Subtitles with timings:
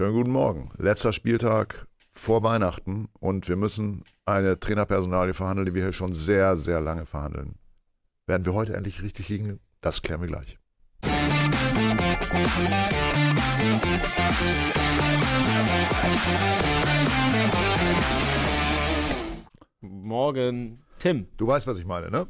[0.00, 0.70] Schönen guten Morgen.
[0.78, 6.56] Letzter Spieltag vor Weihnachten und wir müssen eine Trainerpersonalie verhandeln, die wir hier schon sehr,
[6.56, 7.56] sehr lange verhandeln.
[8.26, 9.60] Werden wir heute endlich richtig liegen?
[9.82, 10.58] Das klären wir gleich.
[19.82, 21.26] Morgen, Tim.
[21.36, 22.26] Du weißt, was ich meine, ne?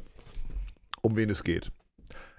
[1.01, 1.71] Um wen es geht.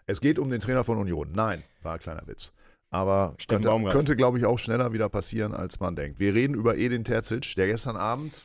[0.05, 1.33] Es geht um den Trainer von Union.
[1.33, 2.53] Nein, war ein kleiner Witz.
[2.93, 3.95] Aber Steffen könnte, Baumgart.
[3.95, 6.21] könnte glaube ich, auch schneller wieder passieren, als man denkt.
[6.21, 8.45] Wir reden über Edin Terzic, der gestern Abend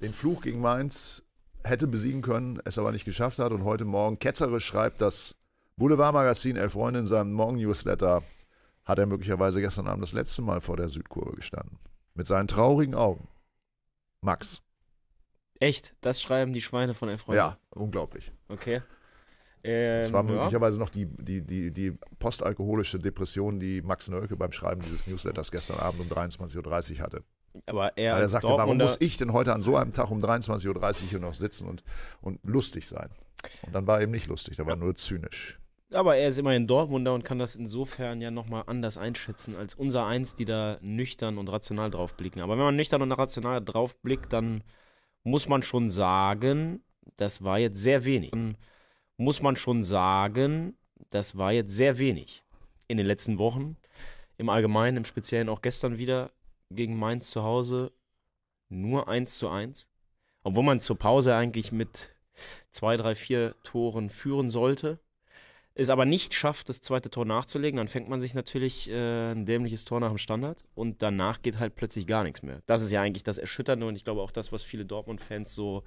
[0.00, 1.22] den Fluch gegen Mainz
[1.62, 5.36] hätte besiegen können, es aber nicht geschafft hat und heute Morgen ketzerisch schreibt, das
[5.76, 8.24] Boulevardmagazin Elf Freunde in seinem Morgen-Newsletter
[8.84, 11.78] hat er möglicherweise gestern Abend das letzte Mal vor der Südkurve gestanden.
[12.14, 13.28] Mit seinen traurigen Augen.
[14.22, 14.60] Max.
[15.60, 15.94] Echt?
[16.00, 17.38] Das schreiben die Schweine von Elf Freunde?
[17.38, 18.32] Ja, unglaublich.
[18.48, 18.82] Okay.
[19.64, 20.32] Ähm, Es war ja.
[20.32, 25.50] möglicherweise noch die, die, die, die postalkoholische Depression, die Max Nölke beim Schreiben dieses Newsletters
[25.50, 27.22] gestern Abend um 23.30 Uhr hatte.
[27.66, 30.18] Aber er Weil er sagte, warum muss ich denn heute an so einem Tag um
[30.18, 31.82] 23.30 Uhr hier noch sitzen und,
[32.20, 33.10] und lustig sein?
[33.62, 35.58] Und dann war er eben nicht lustig, der war nur zynisch.
[35.92, 40.06] aber er ist immerhin Dortmunder und kann das insofern ja nochmal anders einschätzen als unser
[40.06, 42.40] Eins, die da nüchtern und rational drauf blicken.
[42.40, 44.62] Aber wenn man nüchtern und rational drauf blickt, dann
[45.24, 46.82] muss man schon sagen,
[47.16, 48.30] das war jetzt sehr wenig.
[48.32, 48.56] Dann
[49.18, 50.74] muss man schon sagen,
[51.10, 52.42] das war jetzt sehr wenig
[52.86, 53.76] in den letzten Wochen.
[54.38, 56.30] Im Allgemeinen, im Speziellen auch gestern wieder
[56.70, 57.92] gegen Mainz zu Hause.
[58.70, 59.88] Nur 1 zu 1.
[60.44, 62.10] Obwohl man zur Pause eigentlich mit
[62.70, 65.00] zwei, drei, vier Toren führen sollte.
[65.74, 69.46] Es aber nicht schafft, das zweite Tor nachzulegen, dann fängt man sich natürlich äh, ein
[69.46, 72.62] dämliches Tor nach dem Standard und danach geht halt plötzlich gar nichts mehr.
[72.66, 75.84] Das ist ja eigentlich das Erschütternde und ich glaube auch das, was viele Dortmund-Fans so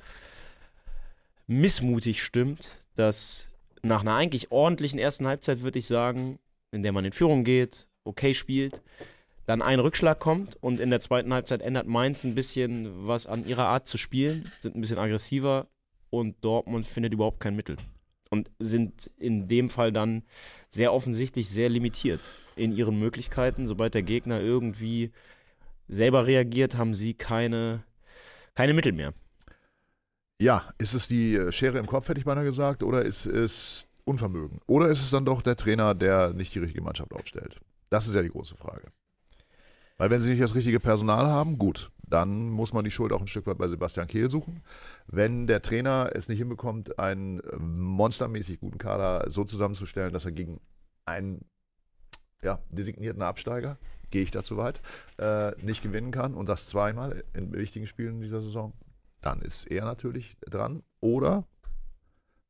[1.52, 3.48] missmutig stimmt, dass
[3.84, 6.40] nach einer eigentlich ordentlichen ersten Halbzeit, würde ich sagen,
[6.72, 8.82] in der man in Führung geht, okay spielt,
[9.46, 13.46] dann ein Rückschlag kommt und in der zweiten Halbzeit ändert Mainz ein bisschen was an
[13.46, 15.68] ihrer Art zu spielen, sind ein bisschen aggressiver
[16.10, 17.78] und Dortmund findet überhaupt kein Mittel.
[18.30, 20.24] Und sind in dem Fall dann
[20.70, 22.22] sehr offensichtlich sehr limitiert
[22.56, 23.68] in ihren Möglichkeiten.
[23.68, 25.12] Sobald der Gegner irgendwie
[25.90, 27.84] selber reagiert, haben sie keine,
[28.56, 29.14] keine Mittel mehr.
[30.42, 33.88] Ja, ist es die äh, Schere im Kopf, hätte ich beinahe gesagt, oder ist es
[34.06, 34.60] Unvermögen?
[34.66, 37.60] Oder ist es dann doch der Trainer, der nicht die richtige Mannschaft aufstellt?
[37.92, 38.88] Das ist ja die große Frage.
[39.98, 43.22] Weil wenn sie nicht das richtige Personal haben, gut, dann muss man die Schuld auch
[43.22, 44.64] ein Stück weit bei Sebastian Kehl suchen.
[45.06, 50.32] Wenn der Trainer es nicht hinbekommt, einen äh, monstermäßig guten Kader so zusammenzustellen, dass er
[50.32, 50.60] gegen
[51.06, 51.46] einen
[52.42, 53.78] ja, designierten Absteiger,
[54.10, 54.82] gehe ich dazu weit,
[55.20, 58.74] äh, nicht gewinnen kann und das zweimal in wichtigen Spielen dieser Saison,
[59.22, 60.84] dann ist er natürlich dran.
[61.00, 61.46] Oder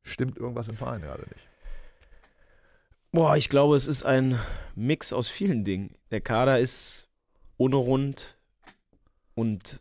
[0.03, 1.47] stimmt irgendwas im Verein gerade nicht?
[3.11, 4.39] Boah, ich glaube, es ist ein
[4.75, 5.95] Mix aus vielen Dingen.
[6.11, 7.09] Der Kader ist
[7.57, 8.37] unrund
[9.35, 9.79] und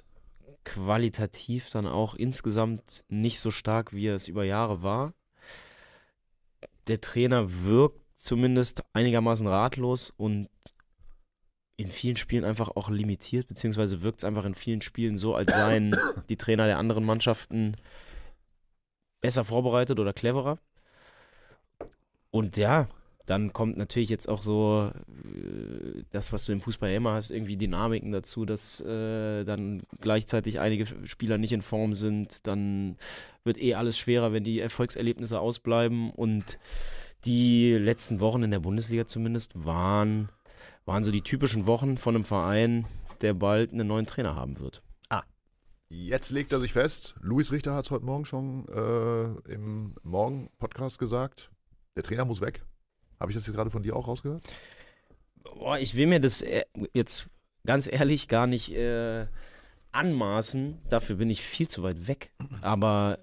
[0.65, 5.15] qualitativ dann auch insgesamt nicht so stark, wie er es über Jahre war.
[6.89, 10.49] Der Trainer wirkt zumindest einigermaßen ratlos und
[11.81, 15.53] in vielen Spielen einfach auch limitiert, beziehungsweise wirkt es einfach in vielen Spielen so, als
[15.53, 15.97] seien
[16.29, 17.77] die Trainer der anderen Mannschaften
[19.21, 20.59] besser vorbereitet oder cleverer.
[22.31, 22.89] Und ja,
[23.27, 27.57] dann kommt natürlich jetzt auch so äh, das, was du im Fußball immer hast, irgendwie
[27.57, 32.47] Dynamiken dazu, dass äh, dann gleichzeitig einige Spieler nicht in Form sind.
[32.47, 32.97] Dann
[33.45, 36.11] wird eh alles schwerer, wenn die Erfolgserlebnisse ausbleiben.
[36.11, 36.59] Und
[37.25, 40.29] die letzten Wochen in der Bundesliga zumindest waren,
[40.85, 42.87] waren so die typischen Wochen von einem Verein,
[43.21, 44.83] der bald einen neuen Trainer haben wird.
[45.93, 47.17] Jetzt legt er sich fest.
[47.21, 51.51] Luis Richter hat es heute Morgen schon äh, im Morgen-Podcast gesagt.
[51.97, 52.65] Der Trainer muss weg.
[53.19, 54.45] Habe ich das jetzt gerade von dir auch rausgehört?
[55.43, 56.63] Boah, ich will mir das äh,
[56.95, 57.29] jetzt
[57.67, 59.27] ganz ehrlich gar nicht äh,
[59.91, 60.79] anmaßen.
[60.89, 62.31] Dafür bin ich viel zu weit weg.
[62.61, 63.19] Aber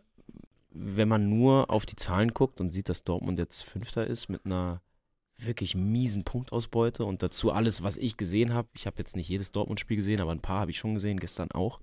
[0.70, 4.46] wenn man nur auf die Zahlen guckt und sieht, dass Dortmund jetzt Fünfter ist mit
[4.46, 4.82] einer
[5.38, 8.68] wirklich miesen Punktausbeute und dazu alles, was ich gesehen habe.
[8.74, 11.52] Ich habe jetzt nicht jedes Dortmund-Spiel gesehen, aber ein paar habe ich schon gesehen, gestern
[11.52, 11.80] auch.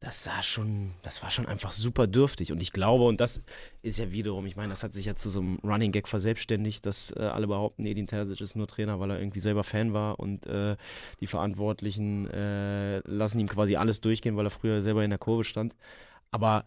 [0.00, 2.52] Das sah schon, das war schon einfach super dürftig.
[2.52, 3.44] Und ich glaube, und das
[3.82, 6.86] ist ja wiederum, ich meine, das hat sich ja zu so einem Running Gag verselbstständigt,
[6.86, 10.18] dass äh, alle behaupten, Edin Terzic ist nur Trainer, weil er irgendwie selber Fan war
[10.18, 10.76] und äh,
[11.20, 15.44] die Verantwortlichen äh, lassen ihm quasi alles durchgehen, weil er früher selber in der Kurve
[15.44, 15.76] stand.
[16.30, 16.64] Aber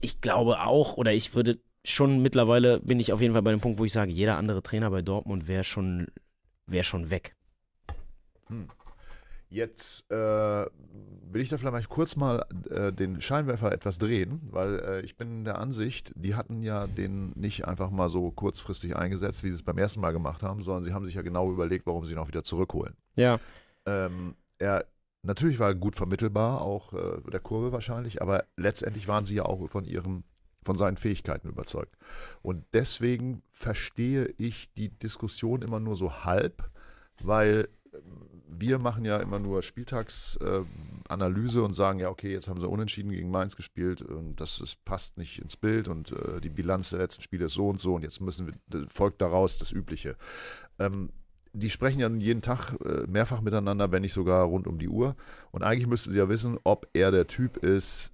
[0.00, 1.58] ich glaube auch, oder ich würde
[1.90, 4.62] schon mittlerweile, bin ich auf jeden Fall bei dem Punkt, wo ich sage, jeder andere
[4.62, 6.08] Trainer bei Dortmund wäre schon,
[6.66, 7.34] wär schon weg.
[9.48, 15.00] Jetzt äh, will ich da vielleicht kurz mal äh, den Scheinwerfer etwas drehen, weil äh,
[15.02, 19.48] ich bin der Ansicht, die hatten ja den nicht einfach mal so kurzfristig eingesetzt, wie
[19.48, 22.04] sie es beim ersten Mal gemacht haben, sondern sie haben sich ja genau überlegt, warum
[22.04, 22.94] sie ihn auch wieder zurückholen.
[23.14, 23.38] Ja.
[23.86, 24.84] Ähm, er
[25.22, 29.44] natürlich war er gut vermittelbar, auch äh, der Kurve wahrscheinlich, aber letztendlich waren sie ja
[29.44, 30.24] auch von ihrem
[30.66, 31.96] von seinen Fähigkeiten überzeugt.
[32.42, 36.70] Und deswegen verstehe ich die Diskussion immer nur so halb,
[37.22, 37.68] weil
[38.48, 43.10] wir machen ja immer nur Spieltagsanalyse äh, und sagen, ja, okay, jetzt haben sie unentschieden
[43.10, 47.00] gegen Mainz gespielt und das ist, passt nicht ins Bild und äh, die Bilanz der
[47.00, 50.16] letzten Spiele ist so und so und jetzt müssen wir, folgt daraus das Übliche.
[50.78, 51.10] Ähm,
[51.52, 55.16] die sprechen ja jeden Tag äh, mehrfach miteinander, wenn nicht sogar rund um die Uhr.
[55.52, 58.12] Und eigentlich müssten sie ja wissen, ob er der Typ ist,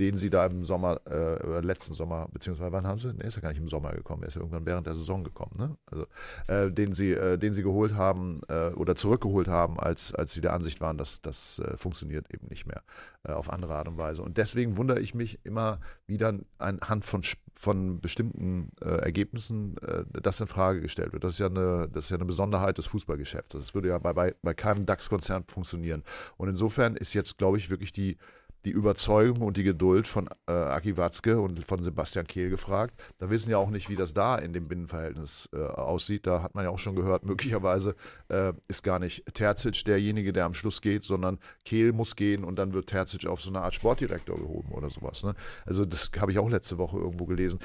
[0.00, 3.12] den sie da im Sommer, äh, letzten Sommer, beziehungsweise wann haben sie?
[3.12, 5.22] Ne, ist ja gar nicht im Sommer gekommen, er ist ja irgendwann während der Saison
[5.22, 5.76] gekommen, ne?
[5.86, 6.06] Also,
[6.46, 10.40] äh, den sie, äh, den sie geholt haben äh, oder zurückgeholt haben, als, als sie
[10.40, 12.82] der Ansicht waren, dass das äh, funktioniert eben nicht mehr
[13.24, 14.22] äh, auf andere Art und Weise.
[14.22, 17.22] Und deswegen wundere ich mich immer wieder anhand von,
[17.54, 19.76] von bestimmten Ergebnissen,
[20.12, 21.24] das in Frage gestellt wird.
[21.24, 23.52] Das ist ja eine, das ist ja eine Besonderheit des Fußballgeschäfts.
[23.52, 26.02] Das würde ja bei, bei, bei keinem DAX-Konzern funktionieren.
[26.36, 28.16] Und insofern ist jetzt, glaube ich, wirklich die
[28.64, 33.00] die Überzeugung und die Geduld von äh, Aki Watzke und von Sebastian Kehl gefragt.
[33.18, 36.26] Da wissen ja auch nicht, wie das da in dem Binnenverhältnis äh, aussieht.
[36.26, 37.94] Da hat man ja auch schon gehört, möglicherweise
[38.28, 42.56] äh, ist gar nicht Terzic derjenige, der am Schluss geht, sondern Kehl muss gehen und
[42.58, 45.22] dann wird Terzic auf so eine Art Sportdirektor gehoben oder sowas.
[45.22, 45.34] Ne?
[45.64, 47.60] Also das habe ich auch letzte Woche irgendwo gelesen.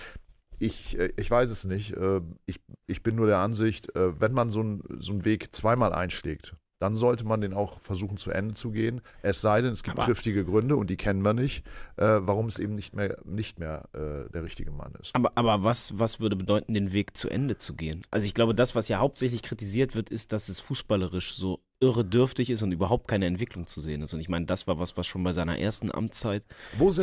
[0.59, 1.93] Ich, äh, ich weiß es nicht.
[1.93, 5.53] Äh, ich, ich bin nur der Ansicht, äh, wenn man so, ein, so einen Weg
[5.53, 9.01] zweimal einschlägt, dann sollte man den auch versuchen zu Ende zu gehen.
[9.21, 11.65] Es sei denn, es gibt aber, triftige Gründe und die kennen wir nicht,
[11.97, 15.15] äh, warum es eben nicht mehr, nicht mehr äh, der richtige Mann ist.
[15.15, 18.01] Aber, aber was, was würde bedeuten, den Weg zu Ende zu gehen?
[18.11, 22.03] Also ich glaube, das, was ja hauptsächlich kritisiert wird, ist, dass es fußballerisch so irre
[22.03, 24.13] dürftig ist und überhaupt keine Entwicklung zu sehen ist.
[24.13, 26.43] Und ich meine, das war was, was schon bei seiner ersten Amtszeit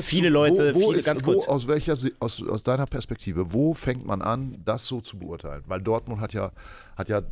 [0.02, 1.46] viele du, Leute, wo, wo viele ist, ganz kurz.
[1.46, 5.62] Wo, aus welcher, aus, aus deiner Perspektive, wo fängt man an, das so zu beurteilen?
[5.67, 6.50] Weil Dortmund hat ja,
[6.96, 7.23] hat ja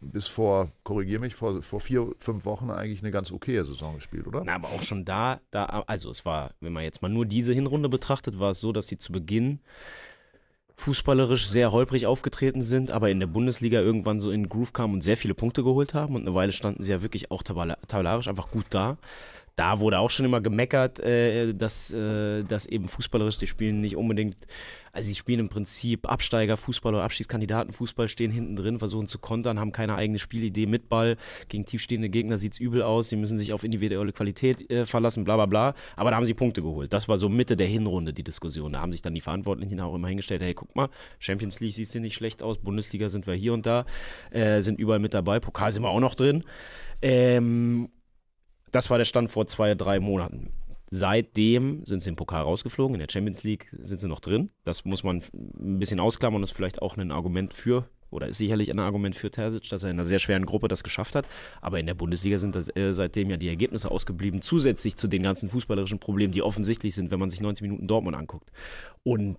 [0.00, 4.26] bis vor, korrigier mich, vor, vor vier, fünf Wochen eigentlich eine ganz okaye Saison gespielt,
[4.26, 4.42] oder?
[4.44, 7.52] Na, aber auch schon da, da, also es war, wenn man jetzt mal nur diese
[7.52, 9.60] Hinrunde betrachtet, war es so, dass sie zu Beginn
[10.76, 14.94] fußballerisch sehr holprig aufgetreten sind, aber in der Bundesliga irgendwann so in den Groove kamen
[14.94, 16.14] und sehr viele Punkte geholt haben.
[16.14, 18.98] Und eine Weile standen sie ja wirklich auch tabellarisch einfach gut da
[19.56, 23.96] da wurde auch schon immer gemeckert, äh, dass, äh, dass eben fußballerisch die spielen nicht
[23.96, 24.36] unbedingt,
[24.92, 29.72] also sie spielen im Prinzip Absteiger-Fußball oder Abstiegskandidaten-Fußball, stehen hinten drin, versuchen zu kontern, haben
[29.72, 31.16] keine eigene Spielidee mit Ball.
[31.48, 35.24] Gegen tiefstehende Gegner sieht es übel aus, sie müssen sich auf individuelle Qualität äh, verlassen,
[35.24, 35.74] bla bla bla.
[35.96, 36.92] Aber da haben sie Punkte geholt.
[36.92, 38.72] Das war so Mitte der Hinrunde die Diskussion.
[38.72, 41.94] Da haben sich dann die Verantwortlichen auch immer hingestellt, hey, guck mal, Champions League sieht
[41.94, 43.84] nicht schlecht aus, Bundesliga sind wir hier und da,
[44.30, 46.44] äh, sind überall mit dabei, Pokal sind wir auch noch drin.
[47.02, 47.88] Ähm,
[48.74, 50.50] das war der Stand vor zwei, drei Monaten.
[50.90, 52.94] Seitdem sind sie im Pokal rausgeflogen.
[52.94, 54.50] In der Champions League sind sie noch drin.
[54.64, 58.38] Das muss man ein bisschen ausklammern und ist vielleicht auch ein Argument für, oder ist
[58.38, 61.26] sicherlich ein Argument für Terzic, dass er in einer sehr schweren Gruppe das geschafft hat.
[61.60, 65.22] Aber in der Bundesliga sind das, äh, seitdem ja die Ergebnisse ausgeblieben, zusätzlich zu den
[65.22, 68.50] ganzen fußballerischen Problemen, die offensichtlich sind, wenn man sich 90 Minuten Dortmund anguckt.
[69.02, 69.36] Und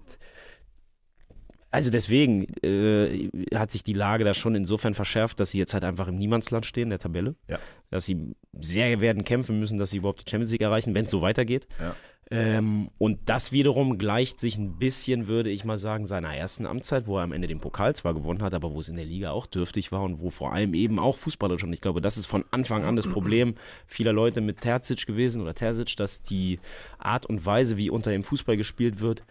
[1.76, 5.84] also deswegen äh, hat sich die Lage da schon insofern verschärft, dass sie jetzt halt
[5.84, 7.36] einfach im Niemandsland stehen, der Tabelle.
[7.50, 7.60] Ja.
[7.92, 11.12] Dass sie sehr werden kämpfen müssen, dass sie überhaupt die Champions League erreichen, wenn es
[11.12, 11.68] so weitergeht.
[11.82, 11.94] Ja.
[12.32, 17.08] Ähm, und das wiederum gleicht sich ein bisschen, würde ich mal sagen, seiner ersten Amtszeit,
[17.08, 19.32] wo er am Ende den Pokal zwar gewonnen hat, aber wo es in der Liga
[19.32, 21.74] auch dürftig war und wo vor allem eben auch Fußballer schon.
[21.74, 23.56] Ich glaube, das ist von Anfang an das Problem
[23.86, 26.60] vieler Leute mit Terzic gewesen oder Terzic, dass die
[26.98, 29.24] Art und Weise, wie unter ihm Fußball gespielt wird,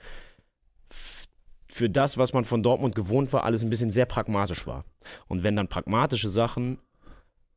[1.74, 4.84] für das, was man von Dortmund gewohnt war, alles ein bisschen sehr pragmatisch war.
[5.26, 6.78] Und wenn dann pragmatische Sachen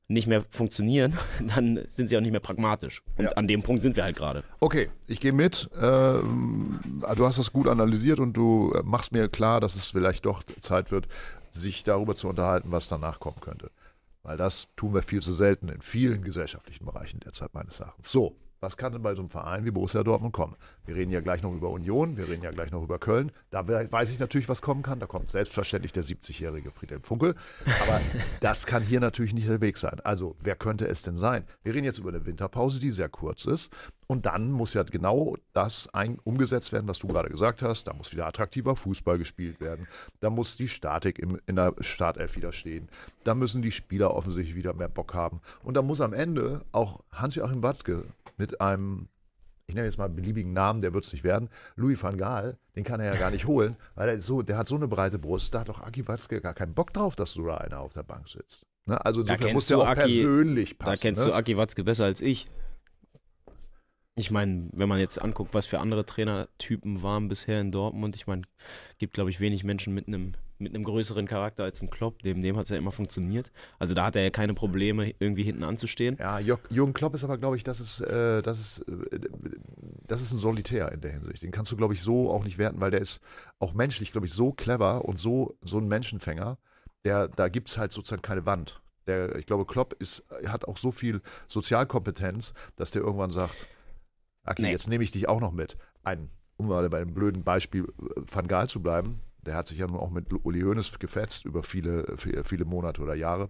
[0.07, 1.15] nicht mehr funktionieren,
[1.55, 3.03] dann sind sie auch nicht mehr pragmatisch.
[3.15, 3.31] Und ja.
[3.33, 4.43] an dem Punkt sind wir halt gerade.
[4.59, 5.69] Okay, ich gehe mit.
[5.79, 6.79] Ähm,
[7.15, 10.89] du hast das gut analysiert und du machst mir klar, dass es vielleicht doch Zeit
[10.89, 11.07] wird,
[11.51, 13.69] sich darüber zu unterhalten, was danach kommen könnte.
[14.23, 18.11] Weil das tun wir viel zu selten in vielen gesellschaftlichen Bereichen derzeit meines Erachtens.
[18.11, 20.55] So, was kann denn bei so einem Verein wie Borussia Dortmund kommen?
[20.85, 23.31] Wir reden ja gleich noch über Union, wir reden ja gleich noch über Köln.
[23.51, 24.99] Da weiß ich natürlich, was kommen kann.
[24.99, 27.35] Da kommt selbstverständlich der 70-jährige Friedhelm Funkel.
[27.83, 28.01] Aber
[28.41, 29.99] das kann hier natürlich nicht der Weg sein.
[30.03, 31.45] Also, wer könnte es denn sein?
[31.63, 33.71] Wir reden jetzt über eine Winterpause, die sehr kurz ist.
[34.07, 37.87] Und dann muss ja genau das ein, umgesetzt werden, was du gerade gesagt hast.
[37.87, 39.85] Da muss wieder attraktiver Fußball gespielt werden.
[40.21, 42.87] Da muss die Statik im, in der Startelf wieder stehen.
[43.25, 45.41] Da müssen die Spieler offensichtlich wieder mehr Bock haben.
[45.61, 48.05] Und da muss am Ende auch Hans-Joachim Watzke
[48.37, 49.09] mit einem,
[49.65, 52.57] ich nenne jetzt mal einen beliebigen Namen, der wird es nicht werden, Louis van Gaal,
[52.75, 55.19] den kann er ja gar nicht holen, weil er so, der hat so eine breite
[55.19, 57.93] Brust, da hat doch Aki Watzke gar keinen Bock drauf, dass du da einer auf
[57.93, 58.65] der Bank sitzt.
[58.85, 59.03] Ne?
[59.05, 60.91] Also Da insofern muss der auch Aki- persönlich passen.
[60.91, 61.31] da kennst ne?
[61.31, 62.47] du Aki Watzke besser als ich.
[64.15, 68.25] Ich meine, wenn man jetzt anguckt, was für andere Trainertypen waren bisher in Dortmund, ich
[68.25, 68.43] meine,
[68.97, 72.23] gibt, glaube ich, wenig Menschen mit einem mit einem größeren Charakter als ein Klopp.
[72.23, 73.51] Neben dem hat es ja immer funktioniert.
[73.79, 76.17] Also da hat er ja keine Probleme, irgendwie hinten anzustehen.
[76.19, 79.19] Ja, Jürgen Klopp ist aber, glaube ich, das ist, äh, das, ist, äh,
[80.07, 81.43] das ist ein Solitär in der Hinsicht.
[81.43, 83.21] Den kannst du, glaube ich, so auch nicht werten, weil der ist
[83.59, 86.57] auch menschlich, glaube ich, so clever und so, so ein Menschenfänger.
[87.05, 88.81] Der, da gibt es halt sozusagen keine Wand.
[89.05, 93.67] Der, ich glaube, Klopp ist, hat auch so viel Sozialkompetenz, dass der irgendwann sagt,
[94.43, 94.71] Aki, Nee.
[94.71, 95.77] jetzt nehme ich dich auch noch mit.
[96.03, 99.77] Ein, um mal bei dem blöden Beispiel äh, Van Gaal zu bleiben, der hat sich
[99.79, 103.49] ja nun auch mit Uli Hoeneß gefetzt über viele, viele Monate oder Jahre.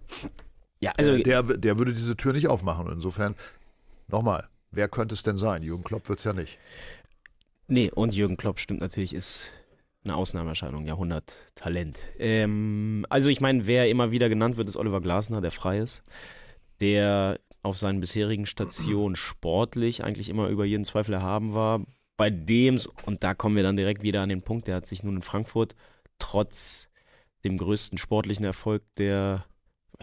[0.79, 2.87] Ja, also Äh, der, der würde diese Tür nicht aufmachen.
[2.91, 3.35] Insofern,
[4.07, 5.63] nochmal, wer könnte es denn sein?
[5.63, 6.57] Jürgen Klopp wird es ja nicht.
[7.67, 9.49] Nee, und Jürgen Klopp stimmt natürlich, ist
[10.03, 12.05] eine Ausnahmeerscheinung, Jahrhundert-Talent.
[12.17, 16.03] Ähm, also ich meine, wer immer wieder genannt wird, ist Oliver Glasner, der frei ist,
[16.79, 21.81] der auf seinen bisherigen Stationen sportlich eigentlich immer über jeden Zweifel erhaben war.
[22.17, 25.03] Bei dem, und da kommen wir dann direkt wieder an den Punkt, der hat sich
[25.03, 25.75] nun in Frankfurt
[26.19, 26.89] trotz
[27.43, 29.45] dem größten sportlichen Erfolg der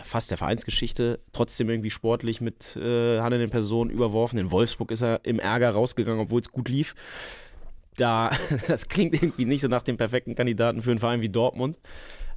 [0.02, 4.40] fast der Vereinsgeschichte, trotzdem irgendwie sportlich mit äh, handelnden Personen überworfen.
[4.40, 6.96] In Wolfsburg ist er im Ärger rausgegangen, obwohl es gut lief
[7.96, 8.30] da,
[8.68, 11.78] das klingt irgendwie nicht so nach dem perfekten Kandidaten für einen Verein wie Dortmund.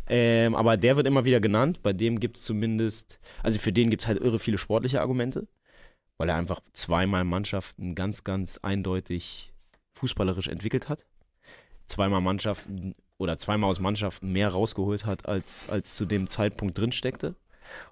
[0.10, 1.82] Ähm, aber der wird immer wieder genannt.
[1.84, 5.48] Bei dem gibt es zumindest, also für den gibt es halt irre viele sportliche Argumente,
[6.18, 9.52] weil er einfach zweimal Mannschaften ganz, ganz eindeutig
[9.98, 11.06] fußballerisch entwickelt hat.
[11.86, 16.92] Zweimal Mannschaften oder zweimal aus Mannschaften mehr rausgeholt hat, als, als zu dem Zeitpunkt drin
[16.92, 17.36] steckte.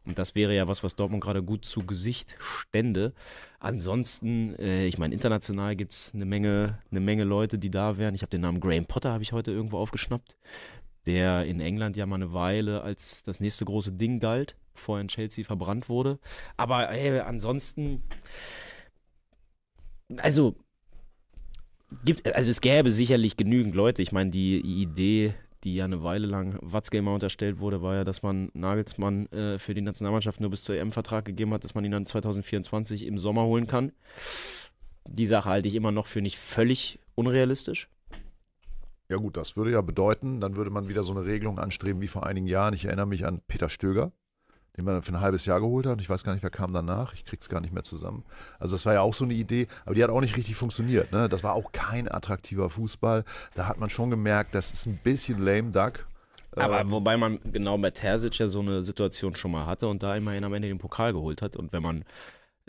[0.05, 3.13] Und das wäre ja was, was Dortmund gerade gut zu Gesicht stände.
[3.59, 8.15] Ansonsten, äh, ich meine, international gibt es eine Menge, eine Menge Leute, die da wären.
[8.15, 10.37] Ich habe den Namen Graham Potter, habe ich heute irgendwo aufgeschnappt,
[11.05, 15.01] der in England ja mal eine Weile als das nächste große Ding galt, bevor er
[15.01, 16.19] in Chelsea verbrannt wurde.
[16.57, 18.03] Aber ey, ansonsten,
[20.17, 20.55] also,
[22.03, 24.01] gibt, also es gäbe sicherlich genügend Leute.
[24.01, 28.03] Ich meine, die Idee, die ja eine Weile lang Watzke immer unterstellt wurde, war ja,
[28.03, 31.85] dass man Nagelsmann äh, für die Nationalmannschaft nur bis zur EM-Vertrag gegeben hat, dass man
[31.85, 33.91] ihn dann 2024 im Sommer holen kann.
[35.07, 37.87] Die Sache halte ich immer noch für nicht völlig unrealistisch.
[39.07, 42.07] Ja gut, das würde ja bedeuten, dann würde man wieder so eine Regelung anstreben wie
[42.07, 42.73] vor einigen Jahren.
[42.73, 44.11] Ich erinnere mich an Peter Stöger,
[44.77, 45.93] den man dann für ein halbes Jahr geholt hat.
[45.93, 47.13] Und ich weiß gar nicht, wer kam danach.
[47.13, 48.23] Ich krieg's gar nicht mehr zusammen.
[48.59, 51.11] Also das war ja auch so eine Idee, aber die hat auch nicht richtig funktioniert.
[51.11, 51.29] Ne?
[51.29, 53.23] Das war auch kein attraktiver Fußball.
[53.55, 56.07] Da hat man schon gemerkt, das ist ein bisschen lame duck.
[56.55, 60.03] Aber Ähm, wobei man genau bei Terzic ja so eine Situation schon mal hatte und
[60.03, 61.55] da immerhin am Ende den Pokal geholt hat.
[61.55, 62.05] Und wenn man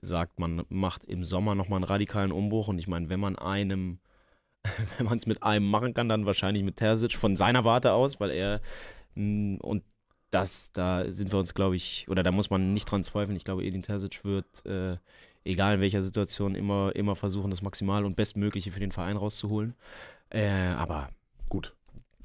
[0.00, 3.98] sagt, man macht im Sommer nochmal einen radikalen Umbruch und ich meine, wenn man einem,
[4.98, 8.20] wenn man es mit einem machen kann, dann wahrscheinlich mit Terzic von seiner Warte aus,
[8.20, 8.60] weil er
[9.14, 9.82] mh, und
[10.30, 13.36] das, da sind wir uns, glaube ich, oder da muss man nicht dran zweifeln.
[13.36, 14.96] Ich glaube, Edin Terzic wird, äh,
[15.44, 19.74] egal in welcher Situation, immer, immer versuchen, das Maximal und Bestmögliche für den Verein rauszuholen.
[20.30, 21.08] Äh, aber
[21.48, 21.72] gut.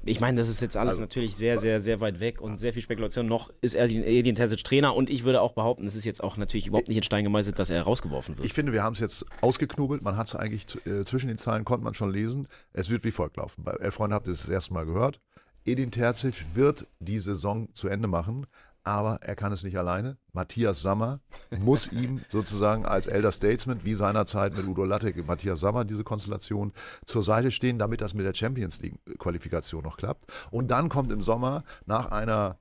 [0.04, 2.72] ich meine, das ist jetzt alles Also- natürlich sehr, sehr, sehr weit weg und sehr
[2.72, 3.26] viel Spekulation.
[3.28, 6.36] Noch ist Edin, Edin Terzic Trainer und ich würde auch behaupten, es ist jetzt auch
[6.36, 8.44] natürlich überhaupt nicht in Stein gemeißelt, dass er rausgeworfen wird.
[8.44, 10.02] Ich finde, wir haben es jetzt ausgeknobelt.
[10.02, 12.48] Man hat es eigentlich äh, zwischen den Zeilen, konnte man schon lesen.
[12.72, 13.62] Es wird wie folgt laufen.
[13.62, 15.20] Bei Elf Freunde habt ihr es das erste Mal gehört.
[15.64, 18.46] Edin Terzic wird die Saison zu Ende machen,
[18.84, 20.16] aber er kann es nicht alleine.
[20.32, 21.20] Matthias Sammer
[21.60, 26.72] muss ihm sozusagen als Elder Statesman, wie seinerzeit mit Udo Lattek, Matthias Sammer, diese Konstellation
[27.04, 30.24] zur Seite stehen, damit das mit der Champions League-Qualifikation noch klappt.
[30.50, 32.58] Und dann kommt im Sommer nach einer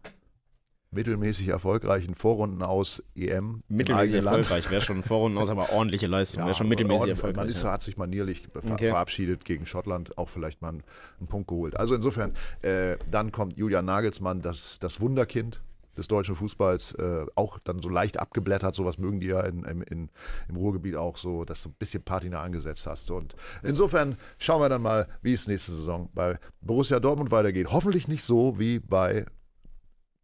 [0.91, 6.53] mittelmäßig erfolgreichen Vorrunden aus EM mittelmäßig erfolgreich, wäre schon Vorrunden aus, aber ordentliche Leistung, wäre
[6.53, 7.43] schon mittelmäßig erfolgreich.
[7.43, 7.71] Man ist, ja.
[7.71, 8.89] hat sich manierlich Okay.
[8.89, 10.83] verabschiedet gegen Schottland, auch vielleicht mal einen,
[11.19, 11.77] einen Punkt geholt.
[11.77, 15.61] Also insofern, äh, dann kommt Julian Nagelsmann, das, das Wunderkind
[15.97, 19.81] des deutschen Fußballs, äh, auch dann so leicht abgeblättert, sowas mögen die ja in, in,
[19.83, 20.09] in,
[20.49, 23.11] im Ruhrgebiet auch so, dass du ein bisschen Patina angesetzt hast.
[23.11, 27.67] Und insofern schauen wir dann mal, wie es nächste Saison bei Borussia Dortmund weitergeht.
[27.71, 29.25] Hoffentlich nicht so wie bei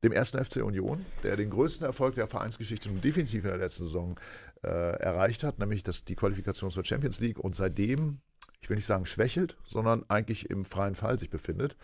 [0.03, 3.85] dem ersten FC Union, der den größten Erfolg der Vereinsgeschichte nun definitiv in der letzten
[3.85, 4.19] Saison
[4.63, 8.21] äh, erreicht hat, nämlich das, die Qualifikation zur Champions League und seitdem,
[8.61, 11.77] ich will nicht sagen schwächelt, sondern eigentlich im freien Fall sich befindet.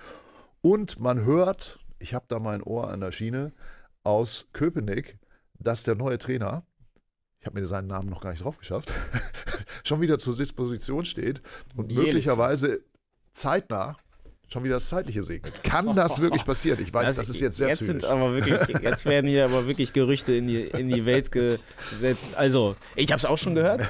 [0.62, 3.52] Und man hört, ich habe da mein Ohr an der Schiene,
[4.04, 5.18] aus Köpenick,
[5.60, 6.66] dass der neue Trainer,
[7.40, 8.94] ich habe mir seinen Namen noch gar nicht drauf geschafft,
[9.84, 11.42] schon wieder zur Disposition steht
[11.76, 12.06] und Jelitz.
[12.06, 12.84] möglicherweise
[13.32, 13.98] zeitnah
[14.54, 15.64] schon wieder das Zeitliche segnet.
[15.64, 16.80] Kann das wirklich passieren?
[16.82, 18.04] Ich weiß, das, das ist jetzt sehr jetzt zynisch.
[18.04, 22.36] Sind aber wirklich, jetzt werden hier aber wirklich Gerüchte in die, in die Welt gesetzt.
[22.36, 23.86] Also, ich habe es auch schon gehört.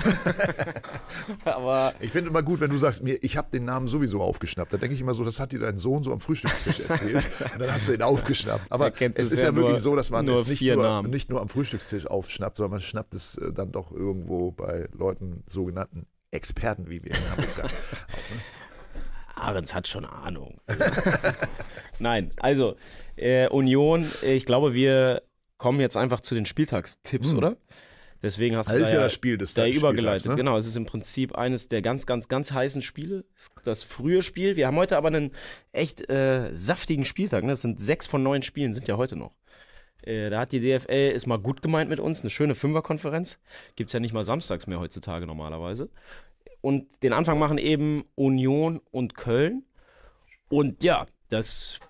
[1.46, 4.74] aber ich finde immer gut, wenn du sagst, mir, ich habe den Namen sowieso aufgeschnappt.
[4.74, 7.29] Da denke ich immer so, das hat dir dein Sohn so am Frühstückstisch erzählt.
[7.53, 8.72] und dann hast du ihn aufgeschnappt.
[8.72, 11.50] Aber es ist ja, ja wirklich so, dass man es nicht nur, nicht nur am
[11.50, 17.03] Frühstückstisch aufschnappt, sondern man schnappt es äh, dann doch irgendwo bei Leuten, sogenannten Experten, wie
[17.03, 17.13] wir
[17.50, 17.67] sagen.
[17.67, 18.62] Auch, ne?
[19.43, 20.59] Ahrens hat schon Ahnung.
[22.00, 22.75] Nein, also
[23.15, 25.21] äh, Union, ich glaube, wir
[25.57, 27.38] kommen jetzt einfach zu den Spieltagstipps, hm.
[27.38, 27.57] oder?
[28.23, 30.29] Deswegen hast du da ja, das Spiel des da übergeleitet.
[30.29, 30.35] Ne?
[30.38, 33.25] Genau, es ist im Prinzip eines der ganz, ganz, ganz heißen Spiele.
[33.65, 34.55] Das frühe Spiel.
[34.55, 35.31] Wir haben heute aber einen
[35.73, 37.43] echt äh, saftigen Spieltag.
[37.43, 37.50] Ne?
[37.50, 39.35] Das sind sechs von neun Spielen, sind ja heute noch.
[40.03, 43.39] Äh, da hat die DFL, ist mal gut gemeint mit uns, eine schöne Fünferkonferenz.
[43.75, 45.89] Gibt es ja nicht mal samstags mehr heutzutage normalerweise.
[46.63, 49.65] Und den Anfang machen eben Union und Köln.
[50.48, 51.82] Und ja, das,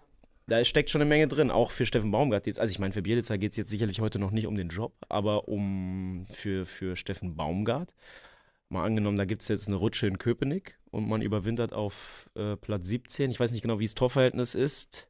[0.48, 2.60] da steckt schon eine Menge drin, auch für Steffen Baumgart jetzt.
[2.60, 4.96] Also ich meine, für Bielitzer geht es jetzt sicherlich heute noch nicht um den Job,
[5.10, 7.94] aber um für, für Steffen Baumgart.
[8.70, 12.56] Mal angenommen, da gibt es jetzt eine Rutsche in Köpenick und man überwintert auf äh,
[12.56, 13.30] Platz 17.
[13.30, 15.08] Ich weiß nicht genau, wie das Torverhältnis ist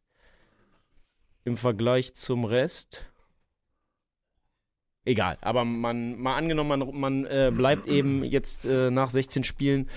[1.46, 3.06] im Vergleich zum Rest.
[5.06, 9.90] Egal, aber man, mal angenommen, man, man äh, bleibt eben jetzt äh, nach 16 Spielen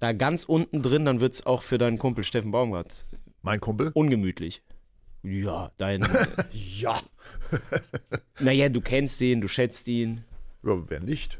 [0.00, 3.06] da ganz unten drin, dann wird es auch für deinen Kumpel Steffen Baumgart.
[3.42, 3.92] Mein Kumpel?
[3.94, 4.62] Ungemütlich.
[5.22, 6.06] Ja, dein.
[6.52, 7.00] ja.
[8.40, 10.24] naja, du kennst ihn, du schätzt ihn.
[10.62, 11.38] Ja, wer nicht?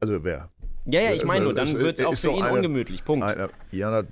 [0.00, 0.50] Also wer?
[0.86, 3.04] Ja, ja, ich meine nur, dann wird es auch für ihn eine, ungemütlich.
[3.04, 3.24] Punkt.
[3.24, 4.02] Eine, ja,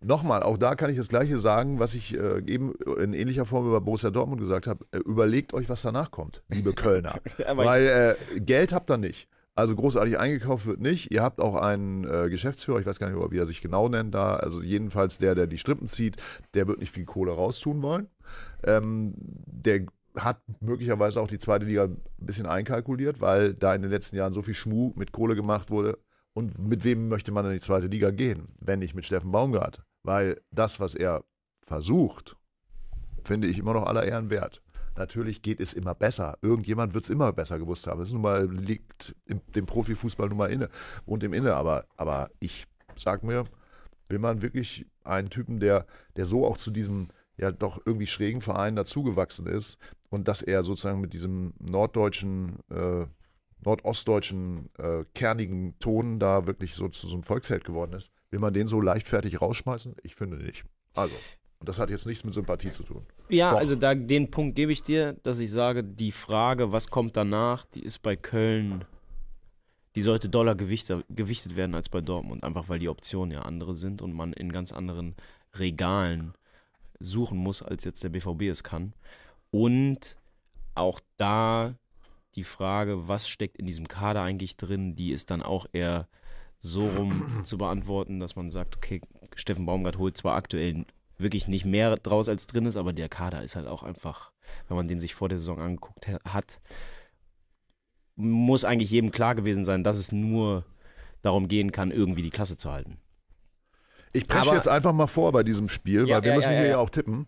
[0.00, 3.66] Nochmal, auch da kann ich das Gleiche sagen, was ich äh, eben in ähnlicher Form
[3.66, 4.86] über Borussia Dortmund gesagt habe.
[4.92, 7.18] Äh, überlegt euch, was danach kommt, liebe Kölner.
[7.54, 9.28] Weil äh, Geld habt ihr nicht.
[9.56, 11.12] Also großartig eingekauft wird nicht.
[11.12, 14.14] Ihr habt auch einen äh, Geschäftsführer, ich weiß gar nicht, wie er sich genau nennt
[14.14, 14.36] da.
[14.36, 16.14] Also jedenfalls der, der die Strippen zieht,
[16.54, 18.06] der wird nicht viel Kohle raustun wollen.
[18.62, 19.86] Ähm, der
[20.16, 24.32] hat möglicherweise auch die zweite Liga ein bisschen einkalkuliert, weil da in den letzten Jahren
[24.32, 25.98] so viel Schmuh mit Kohle gemacht wurde.
[26.34, 29.82] Und mit wem möchte man in die zweite Liga gehen, wenn nicht mit Steffen Baumgart?
[30.02, 31.24] Weil das, was er
[31.62, 32.36] versucht,
[33.24, 34.62] finde ich immer noch aller Ehren wert.
[34.96, 36.38] Natürlich geht es immer besser.
[36.42, 38.00] Irgendjemand wird es immer besser gewusst haben.
[38.00, 40.68] Das nun mal, liegt im, dem Profifußball nun mal inne
[41.06, 41.54] und im Inne.
[41.54, 43.44] Aber, aber ich sag mir,
[44.08, 45.86] will man wirklich einen Typen, der,
[46.16, 49.78] der so auch zu diesem ja doch irgendwie schrägen Verein dazugewachsen ist
[50.10, 53.06] und dass er sozusagen mit diesem norddeutschen, äh,
[53.64, 58.10] nordostdeutschen äh, kernigen Ton da wirklich so zu so einem Volksheld geworden ist.
[58.30, 59.96] Will man den so leichtfertig rausschmeißen?
[60.02, 60.64] Ich finde nicht.
[60.94, 61.14] Also,
[61.60, 63.04] und das hat jetzt nichts mit Sympathie zu tun.
[63.28, 63.58] Ja, Doch.
[63.58, 67.64] also da, den Punkt gebe ich dir, dass ich sage, die Frage, was kommt danach,
[67.64, 68.84] die ist bei Köln,
[69.94, 73.74] die sollte doller gewichtet, gewichtet werden als bei Dortmund, einfach weil die Optionen ja andere
[73.74, 75.16] sind und man in ganz anderen
[75.54, 76.34] Regalen
[77.00, 78.92] suchen muss, als jetzt der BVB es kann.
[79.50, 80.16] Und
[80.74, 81.74] auch da
[82.34, 86.06] die Frage, was steckt in diesem Kader eigentlich drin, die ist dann auch eher
[86.60, 89.00] so rum zu beantworten, dass man sagt, okay,
[89.34, 90.84] Steffen Baumgart holt zwar aktuell
[91.18, 94.30] wirklich nicht mehr draus als drin ist, aber der Kader ist halt auch einfach,
[94.68, 96.60] wenn man den sich vor der Saison angeguckt hat,
[98.14, 100.64] muss eigentlich jedem klar gewesen sein, dass es nur
[101.22, 102.98] darum gehen kann, irgendwie die Klasse zu halten.
[104.12, 106.58] Ich presche jetzt einfach mal vor bei diesem Spiel, ja, weil wir ja, müssen ja,
[106.60, 107.26] hier ja auch tippen.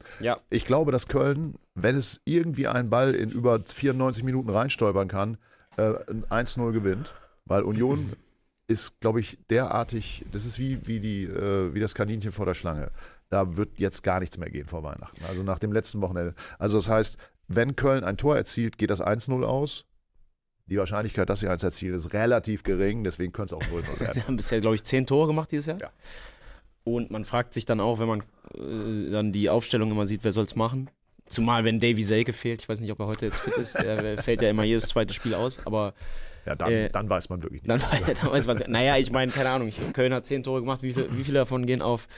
[0.49, 5.37] Ich glaube, dass Köln, wenn es irgendwie einen Ball in über 94 Minuten reinstolpern kann,
[5.77, 5.93] äh,
[6.31, 7.14] 1-0 gewinnt,
[7.45, 8.12] weil Union
[8.70, 12.54] ist, glaube ich, derartig, das ist wie, wie, die, äh, wie das Kaninchen vor der
[12.54, 12.92] Schlange.
[13.28, 15.22] Da wird jetzt gar nichts mehr gehen vor Weihnachten.
[15.24, 16.35] Also nach dem letzten Wochenende.
[16.59, 19.87] Also das heißt, wenn Köln ein Tor erzielt, geht das 1-0 aus.
[20.66, 24.12] Die Wahrscheinlichkeit, dass sie eins erzielen, ist relativ gering, deswegen könnte es auch 0-0 werden.
[24.14, 25.80] sie haben bisher, glaube ich, zehn Tore gemacht dieses Jahr.
[25.80, 25.90] Ja.
[26.85, 28.22] Und man fragt sich dann auch, wenn man
[28.54, 30.90] äh, dann die Aufstellung immer sieht, wer soll es machen?
[31.26, 34.22] Zumal, wenn Davy Selke fehlt, ich weiß nicht, ob er heute jetzt fit ist, der
[34.22, 35.94] fällt ja immer jedes zweite Spiel aus, aber
[36.46, 37.70] ja, dann, äh, dann weiß man wirklich nicht.
[37.70, 37.81] Dann,
[38.22, 40.83] dann weiß man, naja, ich meine, keine Ahnung, Köln hat zehn Tore gemacht.
[40.83, 42.09] Wie, viel, wie viele davon gehen auf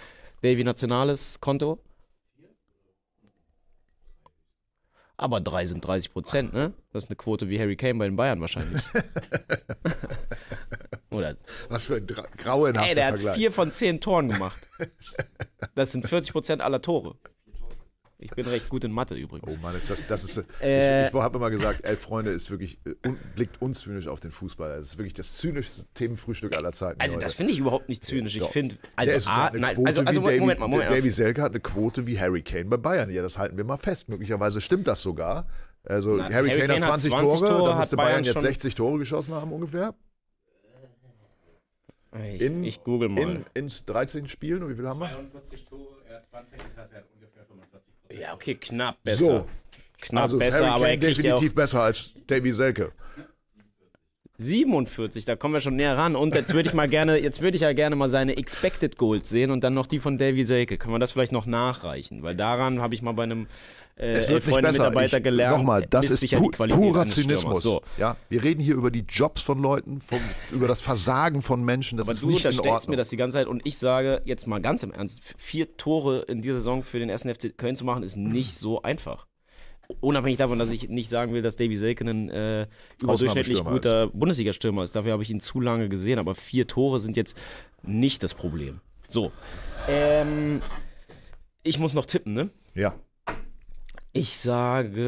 [0.42, 1.78] Davy Nationales Konto?
[5.16, 6.72] Aber drei sind 30 Prozent, ne?
[6.92, 8.82] Das ist eine Quote wie Harry Kane bei den Bayern wahrscheinlich.
[11.10, 11.36] Oder?
[11.68, 13.28] Was für ein grauenhafter Ey, der Vergleich.
[13.28, 14.66] hat vier von zehn Toren gemacht.
[15.74, 17.16] Das sind 40 Prozent aller Tore.
[18.22, 19.52] Ich bin recht gut in Mathe übrigens.
[19.52, 20.44] Oh Mann, ist das, das ist.
[20.62, 24.20] Äh, ich, ich habe immer gesagt, elf Freunde ist wirklich, äh, un, blickt unzynisch auf
[24.20, 24.76] den Fußball.
[24.78, 27.00] Das ist wirklich das zynischste Themenfrühstück aller Zeiten.
[27.00, 28.36] Also, das finde ich überhaupt nicht zynisch.
[28.36, 30.96] Ich finde, also, A, nein, also, also Davy, Moment mal, Moment mal.
[30.96, 33.10] Davy Selke hat eine Quote wie Harry Kane bei Bayern.
[33.10, 34.08] Ja, das halten wir mal fest.
[34.08, 35.46] Möglicherweise stimmt das sogar.
[35.84, 38.40] Also, Na, Harry, Harry, Kane, hat 20, 20 Tore, Tore, da müsste Bayern, Bayern jetzt
[38.40, 39.94] 60 Tore geschossen haben ungefähr.
[42.34, 43.22] Ich, In- ich google mal.
[43.22, 45.10] In, in 13 Spielen, und wie viel haben wir?
[45.12, 48.01] 42 Tore, er 20, das heißt, er hat ungefähr 45 Prozent.
[48.20, 49.24] Ja, okay, knapp besser.
[49.24, 49.48] So,
[50.02, 52.92] Knapp also besser, Harry aber er Kane kriegt ja auch definitiv besser als Davy Selke.
[54.42, 56.16] 47, da kommen wir schon näher ran.
[56.16, 59.30] Und jetzt würde ich mal gerne, jetzt würde ich ja gerne mal seine Expected Goals
[59.30, 60.78] sehen und dann noch die von Davy Selke.
[60.78, 62.22] Können wir das vielleicht noch nachreichen?
[62.22, 63.46] Weil daran habe ich mal bei einem
[63.96, 64.82] äh, Es wird nicht besser.
[64.84, 65.56] Mitarbeiter Ich, gelernt.
[65.56, 67.06] Nochmal, das ist pu purer.
[67.06, 67.62] Zynismus.
[67.62, 67.82] So.
[67.98, 71.98] Ja, wir reden hier über die Jobs von Leuten, vom, über das Versagen von Menschen.
[71.98, 74.46] Das Aber ist du nicht unterstellst mir das die ganze Zeit und ich sage jetzt
[74.46, 77.84] mal ganz im Ernst, vier Tore in dieser Saison für den ersten FC Köln zu
[77.84, 79.26] machen, ist nicht so einfach.
[80.00, 82.66] Unabhängig davon, dass ich nicht sagen will, dass Davy Selke ein äh,
[83.00, 84.94] überdurchschnittlich guter Bundesliga-Stürmer ist.
[84.96, 87.36] Dafür habe ich ihn zu lange gesehen, aber vier Tore sind jetzt
[87.82, 88.80] nicht das Problem.
[89.08, 89.32] So.
[89.88, 90.60] Ähm,
[91.62, 92.50] ich muss noch tippen, ne?
[92.74, 92.94] Ja,
[94.12, 95.00] Ich sage,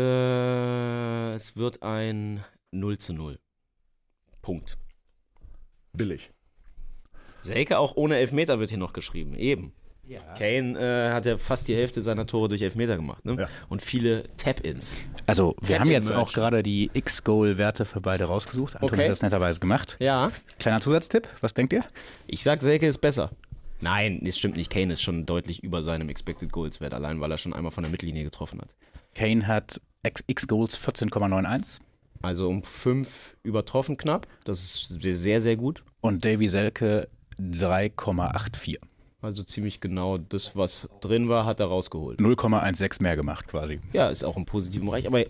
[1.34, 3.38] es wird ein 0 zu 0.
[4.42, 4.76] Punkt.
[5.92, 6.30] billig.
[7.40, 9.34] Selke auch ohne Elfmeter wird hier noch geschrieben.
[9.36, 9.72] Eben.
[10.06, 10.20] Ja.
[10.38, 13.24] Kane äh, hat ja fast die Hälfte seiner Tore durch Elfmeter gemacht.
[13.24, 13.36] Ne?
[13.40, 13.48] Ja.
[13.68, 14.92] Und viele Tap-Ins.
[15.26, 16.20] Also, wir Tap haben jetzt Merch.
[16.20, 18.74] auch gerade die X-Goal-Werte für beide rausgesucht.
[18.76, 19.04] Anton Okay.
[19.04, 19.96] hat das netterweise gemacht.
[20.00, 20.30] Ja.
[20.58, 21.84] Kleiner Zusatztipp, was denkt ihr?
[22.26, 23.30] Ich sag, Selke ist besser.
[23.80, 24.70] Nein, das stimmt nicht.
[24.70, 27.82] Kane ist schon deutlich über seinem Expected Goals Wert, allein weil er schon einmal von
[27.84, 28.68] der Mittellinie getroffen hat.
[29.14, 29.80] Kane hat
[30.26, 31.80] X-Goals 14,91
[32.22, 34.26] Also um fünf übertroffen knapp.
[34.44, 35.82] Das ist sehr, sehr gut.
[36.00, 37.08] und Davy Selke
[37.40, 38.76] 3,84.
[39.24, 42.20] Also ziemlich genau das, was drin war, hat er rausgeholt.
[42.20, 43.80] 0,16 mehr gemacht quasi.
[43.94, 45.06] Ja, ist auch im positiven Bereich.
[45.06, 45.24] Aber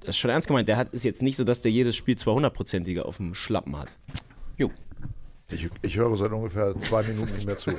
[0.00, 0.68] das ist schon ernst gemeint.
[0.68, 3.88] Der hat, ist jetzt nicht so, dass der jedes Spiel 200-prozentige auf dem Schlappen hat.
[4.58, 4.70] Jo.
[5.50, 7.70] Ich, ich höre seit ungefähr zwei Minuten nicht mehr zu.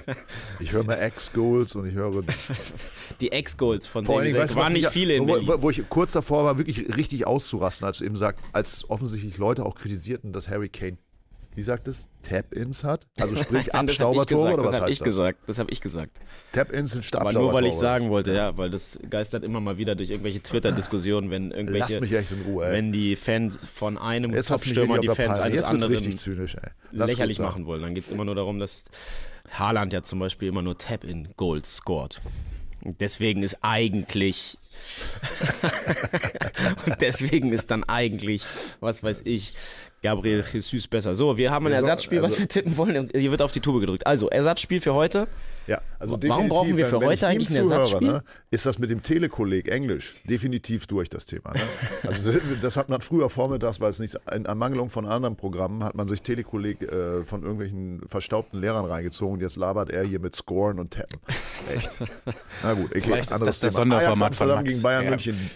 [0.59, 2.23] Ich höre mir Ex-Goals und ich höre.
[3.21, 5.47] Die Ex-Goals von Vor Dingen, weißt waren nicht viele in wo, Berlin.
[5.47, 9.37] wo, wo ich kurz davor war, wirklich richtig auszurasten, als du eben sagt, als offensichtlich
[9.37, 10.97] Leute auch kritisierten, dass Harry Kane,
[11.55, 13.07] wie sagt es, Tap-Ins hat?
[13.19, 15.05] Also sprich Abstaubertore oder was heißt ich das?
[15.05, 15.39] gesagt.
[15.47, 16.17] Das habe ich gesagt.
[16.51, 17.43] Tap-Ins sind Aber Abstaubertore.
[17.43, 21.29] nur weil ich sagen wollte, ja, weil das geistert immer mal wieder durch irgendwelche Twitter-Diskussionen,
[21.29, 22.73] wenn Lass irgendwelche, mich echt in Ruhe, ey.
[22.73, 26.69] wenn die Fans von einem Jetzt Top-Stürmer die Fans eines Jetzt anderen richtig zynisch, ey.
[26.91, 27.81] Lass lächerlich machen wollen.
[27.81, 28.85] Dann geht es immer nur darum, dass
[29.51, 32.21] Haaland ja zum Beispiel immer nur Tap-in-Goals scored.
[32.83, 34.57] Und deswegen ist eigentlich
[36.85, 38.43] und deswegen ist dann eigentlich,
[38.79, 39.53] was weiß ich,
[40.03, 41.15] Gabriel Jesus besser.
[41.15, 43.09] So, wir haben ein Ersatzspiel, was also- wir tippen wollen.
[43.15, 44.05] Hier wird auf die Tube gedrückt.
[44.05, 45.27] Also, Ersatzspiel für heute.
[45.65, 48.07] Ja, also Warum definitiv, brauchen wir für wenn- wenn heute eigentlich ein zuhöre, Ersatzspiel?
[48.09, 51.53] Ne, ist das mit dem Telekolleg Englisch definitiv durch, das Thema.
[51.53, 51.61] Ne?
[52.03, 55.85] Also das- das hat man früher vormittags, weil es nicht in Ermangelung von anderen Programmen,
[55.85, 60.19] hat man sich Telekolleg äh, von irgendwelchen verstaubten Lehrern reingezogen und jetzt labert er hier
[60.19, 61.19] mit Scoren und Tappen.
[61.73, 61.91] Echt.
[62.63, 63.95] Na gut, okay, Vielleicht ist das das Thema.
[63.95, 64.69] Ajax Sonderformat von Amsterdam Max.
[64.69, 65.09] gegen Bayern Ja.
[65.11, 65.49] München.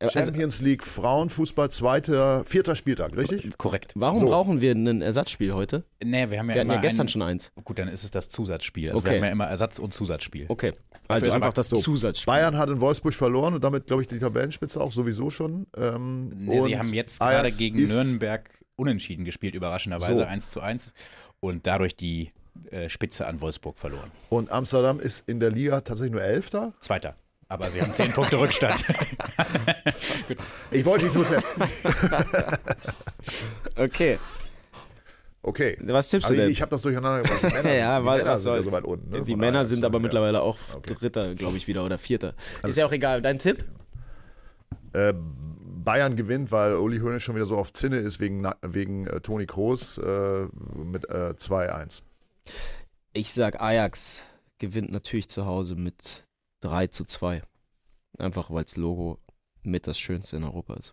[0.00, 3.56] Also, Champions League Frauenfußball, zweiter, vierter Spieltag, richtig?
[3.58, 3.92] Korrekt.
[3.96, 4.26] warum So.
[4.26, 5.84] brauchen wir ein Ersatzspiel heute?
[6.02, 7.52] Nee, wir haben ja Wir immer ja gestern ein, schon eins.
[7.64, 8.88] Gut, dann ist es das Zusatzspiel.
[8.90, 9.10] Also Okay.
[9.10, 10.46] wir haben ja immer Ersatz- und Zusatzspiel.
[10.48, 10.72] Okay.
[11.08, 11.76] Also ist einfach das so.
[11.76, 12.32] Zusatzspiel.
[12.32, 15.66] Bayern hat in Wolfsburg verloren und damit, glaube ich, die Tabellenspitze auch sowieso schon.
[15.76, 20.22] Ähm, Nee, sie haben jetzt gerade Ajax gegen Nürnberg unentschieden gespielt, überraschenderweise So.
[20.22, 20.94] 1 zu 1
[21.40, 22.30] und dadurch die
[22.70, 24.10] äh, Spitze an Wolfsburg verloren.
[24.30, 26.72] Und Amsterdam ist in der Liga tatsächlich nur Elfter.
[26.80, 27.16] Zweiter.
[27.50, 28.84] Aber sie haben 10 Punkte Rückstand.
[30.70, 31.62] Ich wollte dich nur testen.
[33.76, 34.18] Okay.
[35.42, 35.76] Okay.
[35.82, 36.50] Was tippst du Also denn?
[36.50, 37.42] ich, ich habe das durcheinander gebracht.
[37.42, 38.66] Die Männer, ja, die weil Männer was sind ja soll's.
[38.66, 39.10] so weit unten.
[39.10, 39.22] Ne?
[39.24, 40.02] Die Von Männer sind aber ja.
[40.02, 40.94] mittlerweile auch Okay.
[40.94, 42.34] Dritter, glaube ich, wieder oder Vierter.
[42.62, 43.22] ist ja auch egal.
[43.22, 43.64] Dein Tipp?
[44.92, 49.20] Äh, Bayern gewinnt, weil Uli Hoeneß schon wieder so auf Zinne ist wegen, wegen äh,
[49.20, 52.02] Toni Kroos äh, mit äh, 2-1.
[53.12, 54.22] Ich sag, Ajax
[54.58, 56.24] gewinnt natürlich zu Hause mit
[56.60, 57.42] 3 zu 2.
[58.18, 59.18] Einfach weil das Logo
[59.62, 60.92] mit das Schönste in Europa ist.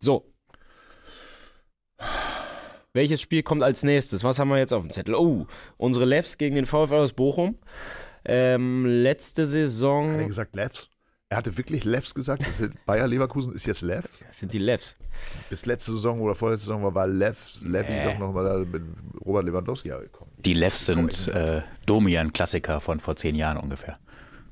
[0.00, 0.32] So.
[2.92, 4.24] Welches Spiel kommt als nächstes?
[4.24, 5.14] Was haben wir jetzt auf dem Zettel?
[5.14, 7.58] Oh, unsere Levs gegen den VfL aus Bochum.
[8.24, 10.26] Ähm, letzte Hat er Saison.
[10.26, 10.88] gesagt Levs?
[11.30, 12.42] Er hatte wirklich Levs gesagt.
[12.86, 14.06] Bayer Leverkusen ist jetzt Lev.
[14.26, 14.96] Das sind die Levs.
[15.50, 18.04] Bis letzte Saison oder vorletzte Saison war, war Lev, Levi Nee.
[18.04, 18.82] doch noch mal da mit
[19.26, 20.32] Robert Lewandowski gekommen.
[20.38, 23.98] Die Levs sind äh, Domian-Klassiker von vor zehn Jahren ungefähr.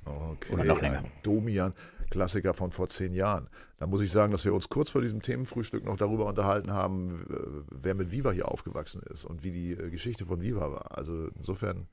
[0.07, 0.53] Okay.
[0.53, 0.99] Oder noch länger.
[0.99, 1.75] ein Domian,
[2.11, 3.49] Klassiker von vor zehn Jahren.
[3.79, 7.25] Da muss ich sagen, dass wir uns kurz vor diesem Themenfrühstück noch darüber unterhalten haben,
[7.71, 10.97] wer mit Viva hier aufgewachsen ist und wie die äh, Geschichte von Viva war.
[10.97, 11.89] Also insofern,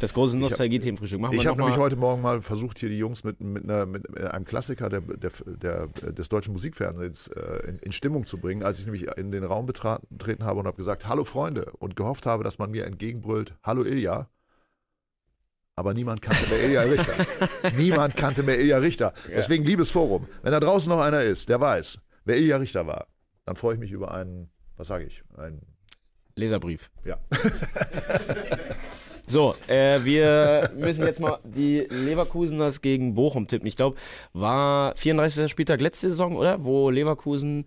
[0.00, 1.20] Das große Nostalgie-Themenfrühstück.
[1.20, 3.64] Machen ich wir habe noch nämlich heute Morgen mal versucht, hier die Jungs mit, mit,
[3.64, 8.38] einer, mit einem Klassiker der, der, der, des deutschen Musikfernsehens äh, in, in Stimmung zu
[8.38, 11.72] bringen, als ich nämlich in den Raum betreten betreten habe und habe gesagt, hallo Freunde
[11.78, 14.28] und gehofft habe, dass man mir entgegenbrüllt, hallo Ilja.
[15.74, 17.26] Aber niemand kannte mehr Ilja Richter.
[17.76, 19.14] niemand kannte mehr Ilja Richter.
[19.28, 23.06] Deswegen, liebes Forum, wenn da draußen noch einer ist, der weiß, wer Ilja Richter war,
[23.46, 25.62] dann freue ich mich über einen, was sage ich, einen
[26.36, 26.90] Leserbrief.
[27.04, 27.18] Ja.
[29.24, 33.66] So, äh, wir müssen jetzt mal die Leverkuseners gegen Bochum tippen.
[33.66, 33.96] Ich glaube,
[34.34, 35.50] war 34.
[35.50, 36.64] Spieltag letzte Saison, oder?
[36.64, 37.64] Wo Leverkusen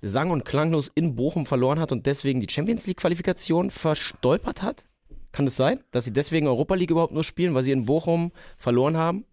[0.00, 4.84] sang- und klanglos in Bochum verloren hat und deswegen die Champions League-Qualifikation verstolpert hat?
[5.34, 8.30] Kann es sein, dass sie deswegen Europa League überhaupt nur spielen, weil sie in Bochum
[8.56, 9.24] verloren haben?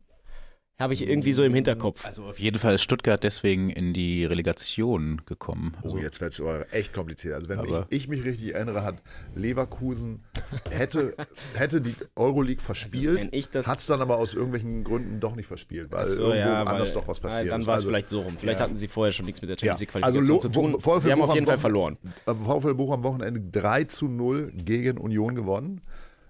[0.81, 2.03] Habe ich irgendwie so im Hinterkopf.
[2.05, 5.77] Also auf jeden Fall ist Stuttgart deswegen in die Relegation gekommen.
[5.81, 7.35] Oh, Also, jetzt wird es aber echt kompliziert.
[7.35, 9.01] Also wenn ich, Aber- ich mich richtig erinnere, hat
[9.35, 10.23] Leverkusen
[10.69, 11.15] hätte,
[11.53, 15.91] hätte die Euroleague verspielt, Also hat es dann aber aus irgendwelchen Gründen doch nicht verspielt,
[15.91, 17.67] weil so, irgendwo ja, anders weil- doch was passiert Dann ist.
[17.67, 18.35] war es Also, vielleicht so rum.
[18.37, 18.65] Vielleicht ja.
[18.65, 20.73] hatten sie vorher schon nichts mit der Ja, Champions League also Qualifikation Lo- zu tun.
[20.73, 21.97] Wo- VfL Sie haben auf jeden Fall verloren.
[22.25, 25.81] äh, VfL Bochum am Wochenende 3 zu 0 gegen Union gewonnen.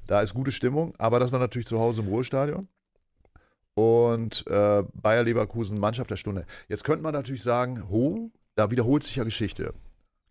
[0.08, 2.68] Da ist gute Stimmung, aber das war natürlich zu Hause im Ruhestadion.
[3.74, 6.46] Und äh, Bayer Leverkusen, Mannschaft der Stunde.
[6.68, 9.74] Jetzt könnte man natürlich sagen, ho, da wiederholt sich ja Geschichte.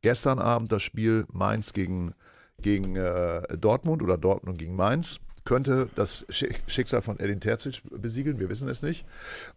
[0.03, 2.15] Gestern Abend das Spiel Mainz gegen,
[2.61, 8.39] gegen äh, Dortmund oder Dortmund gegen Mainz könnte das Schi- Schicksal von Edin Terzic besiegeln,
[8.39, 9.07] wir wissen es nicht.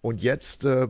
[0.01, 0.87] Und jetzt, äh,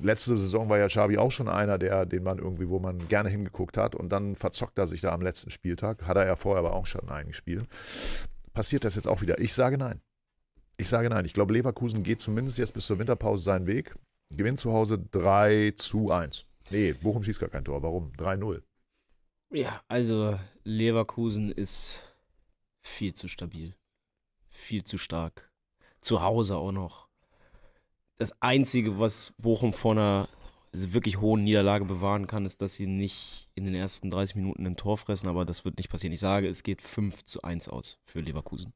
[0.00, 3.28] letzte Saison war ja Xavi auch schon einer, der, den man irgendwie, wo man gerne
[3.28, 6.06] hingeguckt hat und dann verzockt er sich da am letzten Spieltag.
[6.06, 7.66] Hat er ja vorher aber auch schon in einigen Spielen.
[8.54, 9.40] Passiert das jetzt auch wieder?
[9.40, 10.00] Ich sage nein.
[10.80, 11.24] Ich sage nein.
[11.24, 13.94] Ich glaube, Leverkusen geht zumindest jetzt bis zur Winterpause seinen Weg.
[14.30, 16.46] Gewinnt zu Hause 3 zu 1.
[16.70, 17.82] Nee, Bochum schießt gar kein Tor.
[17.82, 18.12] Warum?
[18.12, 18.62] 3-0.
[19.52, 21.98] Ja, also Leverkusen ist
[22.82, 23.74] viel zu stabil.
[24.50, 25.50] Viel zu stark.
[26.00, 27.08] Zu Hause auch noch.
[28.16, 30.28] Das Einzige, was Bochum vor einer
[30.72, 34.76] wirklich hohen Niederlage bewahren kann, ist, dass sie nicht in den ersten 30 Minuten ein
[34.76, 36.12] Tor fressen, aber das wird nicht passieren.
[36.12, 38.74] Ich sage, es geht 5 zu 1 aus für Leverkusen.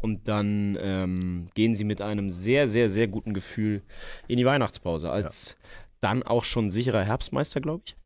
[0.00, 3.82] Und dann ähm, gehen sie mit einem sehr, sehr, sehr guten Gefühl
[4.26, 5.10] in die Weihnachtspause.
[5.10, 5.56] Als
[6.00, 7.96] dann auch schon sicherer Herbstmeister, glaube ich.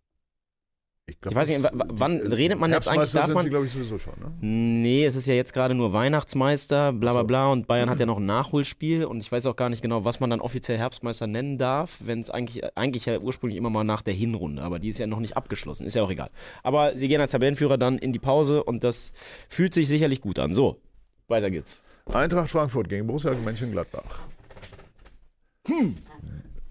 [1.20, 3.50] glaub, Ich weiß nicht, das- w- w- wann redet man jetzt eigentlich, darf sind sie,
[3.50, 4.14] glaube ich, sowieso schon.
[4.18, 4.32] Ne?
[4.40, 8.06] Nee, es ist ja jetzt gerade nur Weihnachtsmeister, bla bla bla und Bayern hat ja
[8.12, 11.26] noch ein Nachholspiel und ich weiß auch gar nicht genau, was man dann offiziell Herbstmeister
[11.26, 14.88] nennen darf, wenn es eigentlich, eigentlich ja ursprünglich immer mal nach der Hinrunde, aber die
[14.88, 16.30] ist ja noch nicht abgeschlossen, ist ja auch egal.
[16.62, 19.12] Aber sie gehen als Tabellenführer dann in die Pause und das
[19.50, 20.54] fühlt sich sicherlich gut an.
[20.54, 20.80] So,
[21.28, 21.80] weiter geht's.
[22.06, 24.20] Eintracht Frankfurt gegen Borussia Mönchengladbach.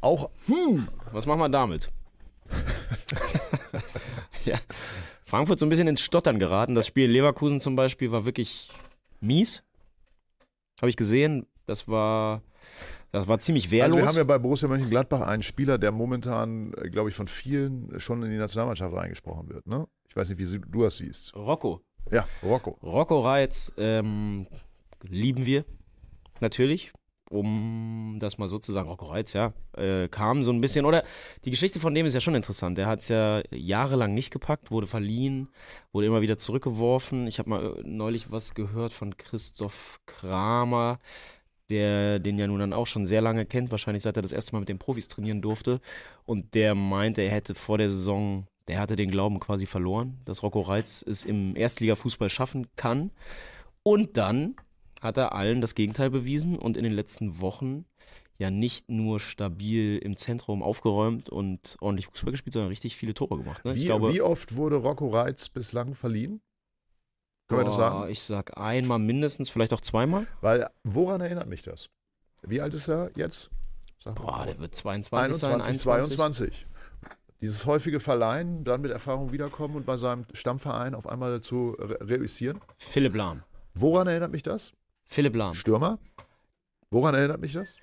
[0.01, 0.29] Auch
[1.11, 1.91] Was machen wir damit?
[4.45, 4.59] ja.
[5.25, 6.75] Frankfurt so ein bisschen ins Stottern geraten.
[6.75, 8.69] Das Spiel Leverkusen zum Beispiel war wirklich
[9.21, 9.63] mies.
[10.81, 11.45] Habe ich gesehen.
[11.67, 12.41] Das war,
[13.11, 13.95] das war ziemlich wehrlos.
[13.95, 17.27] Also wir haben ja bei Borussia Mönchengladbach einen Spieler, der momentan, äh, glaube ich, von
[17.27, 19.67] vielen schon in die Nationalmannschaft reingesprochen wird.
[19.67, 19.87] Ne?
[20.09, 21.33] Ich weiß nicht, wie du das siehst.
[21.35, 21.81] Rocco.
[22.09, 22.77] Ja, Rocco.
[22.81, 24.47] Rocco Reitz ähm,
[25.03, 25.65] lieben wir
[26.39, 26.91] natürlich,
[27.29, 28.89] um das mal so zu sagen.
[28.89, 31.03] Rocco Reitz, ja, äh, kam so ein bisschen, oder
[31.45, 32.77] die Geschichte von dem ist ja schon interessant.
[32.77, 35.49] Der hat es ja jahrelang nicht gepackt, wurde verliehen,
[35.93, 37.27] wurde immer wieder zurückgeworfen.
[37.27, 40.99] Ich habe mal äh, neulich was gehört von Christoph Kramer,
[41.69, 44.53] der den ja nun dann auch schon sehr lange kennt, wahrscheinlich seit er das erste
[44.53, 45.79] Mal mit den Profis trainieren durfte.
[46.25, 50.43] Und der meinte, er hätte vor der Saison, der hatte den Glauben quasi verloren, dass
[50.43, 53.11] Rocco Reitz es im Erstligafußball schaffen kann.
[53.83, 54.55] Und dann
[55.01, 57.83] hat er allen das Gegenteil bewiesen und in den letzten Wochen
[58.37, 63.37] ja nicht nur stabil im Zentrum aufgeräumt und ordentlich Fußball gespielt, sondern richtig viele Tore
[63.39, 63.65] gemacht.
[63.65, 63.75] Ne?
[63.75, 66.41] Wie, glaube, wie oft wurde Rocco Reitz bislang verliehen?
[67.49, 68.09] Können wir das boah, sagen?
[68.09, 70.27] Ich sag einmal mindestens, vielleicht auch zweimal.
[70.39, 71.89] Weil, woran erinnert mich das?
[72.43, 73.51] Wie alt ist er jetzt?
[73.99, 74.25] Sag mal.
[74.25, 76.15] Boah, der wird 22 sein, 21, 21.
[76.15, 76.67] 22.
[77.41, 81.97] Dieses häufige Verleihen, dann mit Erfahrung wiederkommen und bei seinem Stammverein auf einmal zu re
[81.99, 82.61] reüssieren.
[82.77, 83.41] Philipp Lahm.
[83.73, 84.73] Woran erinnert mich das?
[85.07, 85.55] Philipp Lahm.
[85.55, 85.97] Stürmer?
[86.91, 87.77] Woran erinnert mich das?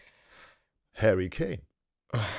[0.95, 1.68] Harry Kane.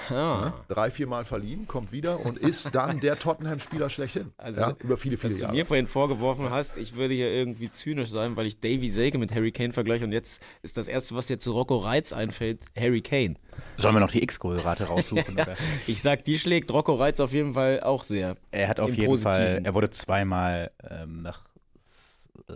[0.09, 0.41] Ja.
[0.45, 0.53] Ne?
[0.67, 4.31] Drei, viermal verliehen, kommt wieder und ist dann der Tottenham-Spieler schlechthin.
[4.37, 5.55] Also, ja, über viele, viele Was du Jahre.
[5.55, 9.31] mir vorhin vorgeworfen hast, ich würde hier irgendwie zynisch sein, weil ich Davy Selke mit
[9.33, 13.01] Harry Kane vergleiche und jetzt ist das Erste, was dir zu Rocco Reitz einfällt, Harry
[13.01, 13.35] Kane.
[13.77, 15.35] Sollen wir noch die X-Goal-Rate raussuchen?
[15.35, 15.55] oder?
[15.87, 18.37] Ich sag, die schlägt Rocco Reitz auf jeden Fall auch sehr.
[18.49, 19.31] Er hat auf jeden Positiven.
[19.37, 21.45] Fall, er wurde zweimal ähm, nach.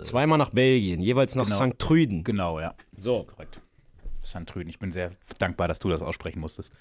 [0.01, 1.67] Zweimal nach Belgien, jeweils nach Genau.
[1.67, 1.77] St.
[1.77, 2.23] Trüden.
[2.23, 2.73] Genau, ja.
[2.97, 3.59] So, Korrekt.
[4.23, 4.69] Sandrüden.
[4.69, 6.73] Ich bin sehr dankbar, dass du das aussprechen musstest.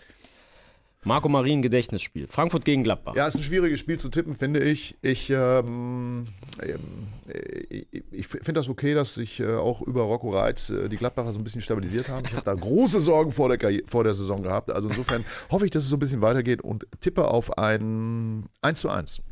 [1.05, 2.29] Marco Marin Gedächtnisspiel.
[2.29, 3.17] Frankfurt gegen Gladbach.
[3.17, 4.97] Ja, ist ein schwieriges Spiel zu tippen, finde ich.
[5.03, 6.29] Ich, ähm,
[6.63, 10.89] ähm, äh, ich, ich finde das okay, dass sich äh, auch über Rocco Reitz äh,
[10.89, 12.25] die Gladbacher so ein bisschen stabilisiert haben.
[12.27, 14.71] Ich habe da große Sorgen vor der, Karri- vor der Saison gehabt.
[14.71, 18.79] Also insofern hoffe ich, dass es so ein bisschen weitergeht und tippe auf ein 1
[18.79, 19.23] zu 1.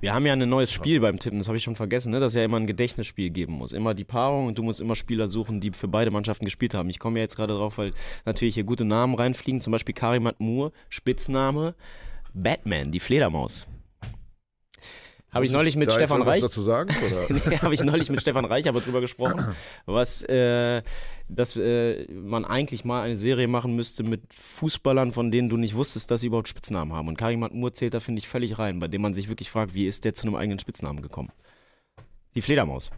[0.00, 2.20] Wir haben ja ein neues Spiel beim Tippen, das habe ich schon vergessen, ne?
[2.20, 3.72] dass es ja immer ein Gedächtnisspiel geben muss.
[3.72, 6.90] Immer die Paarung und du musst immer Spieler suchen, die für beide Mannschaften gespielt haben.
[6.90, 7.92] Ich komme ja jetzt gerade drauf, weil
[8.24, 9.60] natürlich hier gute Namen reinfliegen.
[9.60, 11.74] Zum Beispiel Karimat Moore, Spitzname
[12.34, 13.66] Batman, die Fledermaus.
[15.34, 16.40] Habe ich neulich mit Stefan Reich.
[16.40, 16.94] dazu sagen?
[17.28, 19.54] Nee, habe ich neulich mit Stefan Reich aber drüber gesprochen,
[19.86, 20.82] was, äh,
[21.28, 25.74] dass äh, man eigentlich mal eine Serie machen müsste mit Fußballern, von denen du nicht
[25.74, 27.08] wusstest, dass sie überhaupt Spitznamen haben.
[27.08, 29.74] Und Karim Moore zählt da, finde ich, völlig rein, bei dem man sich wirklich fragt,
[29.74, 31.30] wie ist der zu einem eigenen Spitznamen gekommen?
[32.34, 32.90] Die Fledermaus.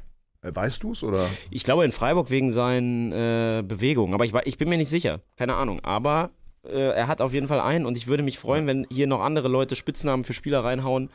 [0.42, 1.26] Äh, Weißt du es oder?
[1.50, 5.20] Ich glaube in Freiburg wegen seinen äh, Bewegungen, aber ich, ich bin mir nicht sicher,
[5.36, 5.80] keine Ahnung.
[5.80, 6.30] Aber
[6.64, 9.20] äh, er hat auf jeden Fall einen und ich würde mich freuen, wenn hier noch
[9.20, 11.10] andere Leute Spitznamen für Spieler reinhauen,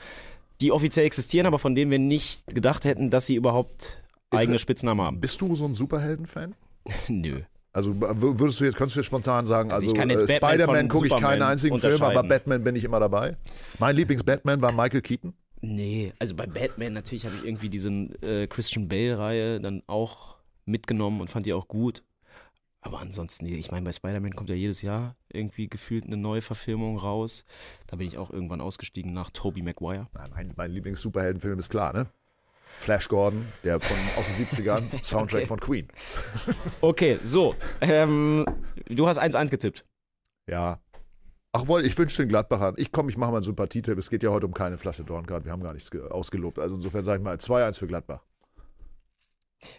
[0.62, 3.97] die offiziell existieren, aber von denen wir nicht gedacht hätten, dass sie überhaupt
[4.30, 5.19] eigene Spitznamen haben.
[5.19, 6.54] Bist du so ein Superhelden-Fan?
[7.08, 7.41] Nö.
[7.74, 11.15] Also würdest du jetzt, kannst du jetzt spontan sagen, Also also, äh, Spider-Man gucke ich
[11.15, 12.24] keinen einzigen Film, aber.
[12.24, 13.38] Batman bin ich immer dabei.
[13.80, 15.34] Mein Lieblings-Batman war Michael Keaton.
[15.62, 21.21] Nee, also bei Batman natürlich habe ich irgendwie diese äh, Christian Bale-Reihe dann auch mitgenommen
[21.21, 22.04] und fand die auch gut.
[22.84, 26.41] Aber ansonsten, nee, ich meine, bei Spider-Man kommt ja jedes Jahr irgendwie gefühlt eine neue
[26.41, 27.46] Verfilmung raus.
[27.88, 30.08] Da bin ich auch irgendwann ausgestiegen nach Tobey Maguire.
[30.34, 32.08] Mein, mein Lieblings-Superheldenfilm ist klar, ne?
[32.80, 35.46] Flash Gordon, der von aus den 70ern, Soundtrack Okay.
[35.48, 35.88] von Queen.
[36.80, 37.54] Okay, so.
[37.82, 38.46] Ähm,
[38.88, 39.86] du hast 1-1 getippt.
[40.50, 40.80] Ja.
[41.52, 42.76] Ach wohl, ich wünsche den Gladbachern.
[42.78, 43.98] Ich komme, ich mache mal einen Sympathietipp.
[43.98, 45.44] Es geht ja heute um keine Flasche Dornkart.
[45.46, 46.58] Wir haben gar nichts ge- ausgelobt.
[46.60, 48.24] Also insofern sage ich mal 2-1 für Gladbach.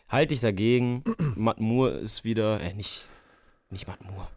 [0.08, 1.02] Halte ich dagegen.
[1.36, 3.04] Matt Moore ist wieder, äh, nicht,
[3.70, 4.28] nicht Matt Moore.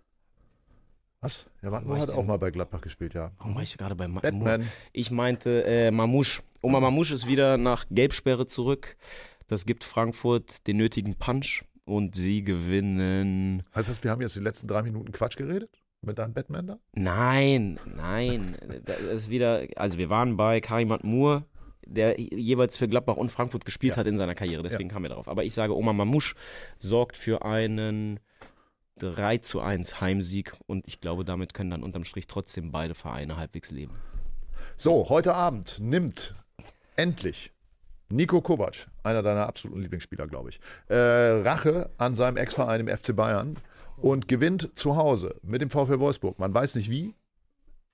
[1.25, 1.47] Was?
[1.63, 3.31] Ja, Wattenmore ich hat auch mal bei Gladbach gespielt, ja.
[3.39, 4.59] Warum war ich gerade bei Matt Moore?
[4.93, 6.43] Ich meinte äh, Mamouche.
[6.61, 8.95] Oma Mamouche ist wieder nach Gelbsperre zurück.
[9.47, 13.63] Das gibt Frankfurt den nötigen Punch und sie gewinnen.
[13.73, 15.71] Heißt das, wir haben jetzt die letzten drei Minuten Quatsch geredet?
[16.01, 16.79] Mit deinem Batman da?
[16.93, 18.55] Nein, nein.
[18.83, 19.65] Das ist wieder.
[19.77, 21.45] Also, wir waren bei Karimat Moore,
[21.85, 23.97] der jeweils für Gladbach und Frankfurt gespielt Ja.
[23.97, 24.63] hat in seiner Karriere.
[24.63, 25.27] Deswegen kamen wir darauf.
[25.27, 26.35] Aber ich sage, Oma Mamouche
[26.77, 28.19] sorgt für einen
[28.97, 33.37] 3 zu 1 Heimsieg und ich glaube, damit können dann unterm Strich trotzdem beide Vereine
[33.37, 33.93] halbwegs leben.
[34.77, 36.33] So, heute Abend nimmt
[36.95, 37.51] endlich
[38.09, 43.13] Nico Kovac, einer deiner absoluten Lieblingsspieler, glaube ich, äh, Rache an seinem Ex-Verein im FC
[43.15, 43.57] Bayern
[43.97, 46.39] und gewinnt zu Hause mit dem VfL Wolfsburg.
[46.39, 47.13] Man weiß nicht wie,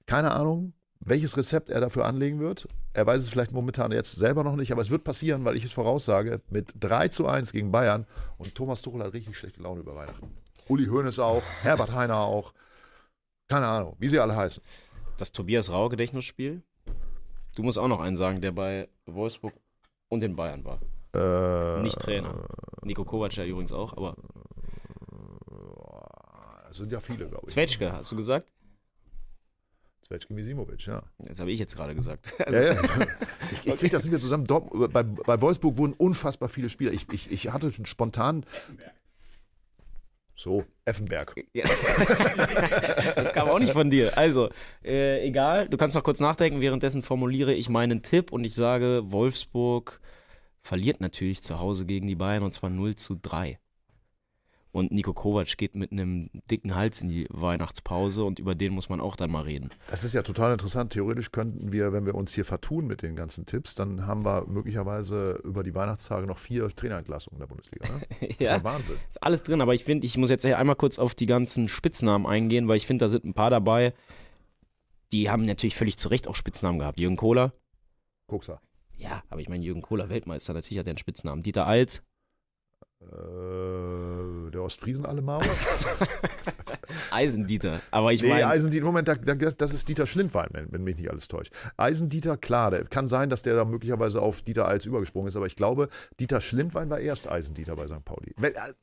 [0.05, 2.67] keine Ahnung, welches Rezept er dafür anlegen wird.
[2.93, 5.65] Er weiß es vielleicht momentan jetzt selber noch nicht, aber es wird passieren, weil ich
[5.65, 8.05] es voraussage, mit 3 zu 1 gegen Bayern
[8.37, 10.27] und Thomas Tuchel hat richtig schlechte Laune über Weihnachten.
[10.67, 12.53] Uli Hoeneß auch, Herbert Heiner auch,
[13.49, 14.61] keine Ahnung, wie sie alle heißen.
[15.17, 16.61] das Tobias Rau Gedächtnisspiel.
[17.55, 19.53] Du musst auch noch einen sagen, der bei Wolfsburg
[20.09, 20.79] und den Bayern war.
[21.13, 22.45] Äh, Nicht Trainer.
[22.83, 24.15] Nico Kovac ja übrigens auch, aber
[26.67, 27.53] Das sind ja viele, glaube ich.
[27.53, 28.47] Zwetschge, hast du gesagt?
[30.11, 31.03] Zvetschke Misimovic, ja.
[31.19, 32.33] Das habe ich jetzt gerade gesagt.
[32.51, 32.81] ja, ja.
[33.51, 34.45] Ich, ich kriege das nicht mehr zusammen.
[34.45, 36.91] Dort, bei, bei Wolfsburg wurden unfassbar viele Spieler.
[36.91, 38.45] Ich, ich, ich hatte schon spontan.
[40.35, 41.35] So, Effenberg.
[41.53, 41.65] Ja.
[43.15, 44.17] das kam auch nicht von dir.
[44.17, 44.49] Also,
[44.83, 46.59] äh, egal, du kannst noch kurz nachdenken.
[46.59, 50.01] Währenddessen formuliere ich meinen Tipp und ich sage, Wolfsburg
[50.61, 53.59] verliert natürlich zu Hause gegen die Bayern und zwar 0 zu 3.
[54.73, 58.87] Und Nico Kovac geht mit einem dicken Hals in die Weihnachtspause und über den muss
[58.87, 59.69] man auch dann mal reden.
[59.89, 60.93] Das ist ja total interessant.
[60.93, 64.45] Theoretisch könnten wir, wenn wir uns hier vertun mit den ganzen Tipps, dann haben wir
[64.47, 67.85] möglicherweise über die Weihnachtstage noch vier Trainerentlassungen in der Bundesliga.
[67.89, 68.01] Ne?
[68.21, 68.95] Das ist ja Wahnsinn.
[69.09, 72.25] Ist alles drin, aber ich finde, ich muss jetzt einmal kurz auf die ganzen Spitznamen
[72.25, 73.93] eingehen, weil ich finde, da sind ein paar dabei,
[75.11, 76.99] die haben natürlich völlig zu Recht auch Spitznamen gehabt.
[76.99, 77.53] Jürgen Kohler,
[78.27, 78.61] Kuxer.
[78.95, 81.43] ja, aber ich meine, Jürgen Kohler, Weltmeister, natürlich hat er einen Spitznamen.
[81.43, 82.01] Dieter Alt,
[83.01, 85.41] Äh, der Ostfriesen alle Mauer?
[87.11, 87.81] Eisendieter.
[87.89, 91.09] Aber ich Nee, meine, Eisendieter, Moment, da, da, das ist Dieter Schlindwein, wenn, mich nicht
[91.09, 91.51] alles täuscht.
[91.77, 95.47] Eisendieter, klar, der, kann sein, dass der da möglicherweise auf Dieter Als übergesprungen ist, aber
[95.47, 98.05] ich glaube, Dieter Schlindwein war erst Eisendieter bei St.
[98.05, 98.33] Pauli.
[98.37, 98.73] Wenn, äh,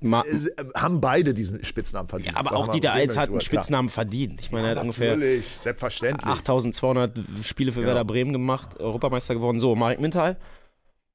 [0.00, 2.32] Ma äh, haben beide diesen Spitznamen verdient.
[2.32, 3.40] ja, aber auch Dieter Als hat einen klar.
[3.42, 4.40] Spitznamen verdient.
[4.40, 6.26] Ich meine, er hat ungefähr Natürlich, selbstverständlich.
[6.26, 7.88] 8200 Spiele für Genau.
[7.88, 9.60] Werder Bremen gemacht, Europameister geworden.
[9.60, 10.38] So, Marek Mintal.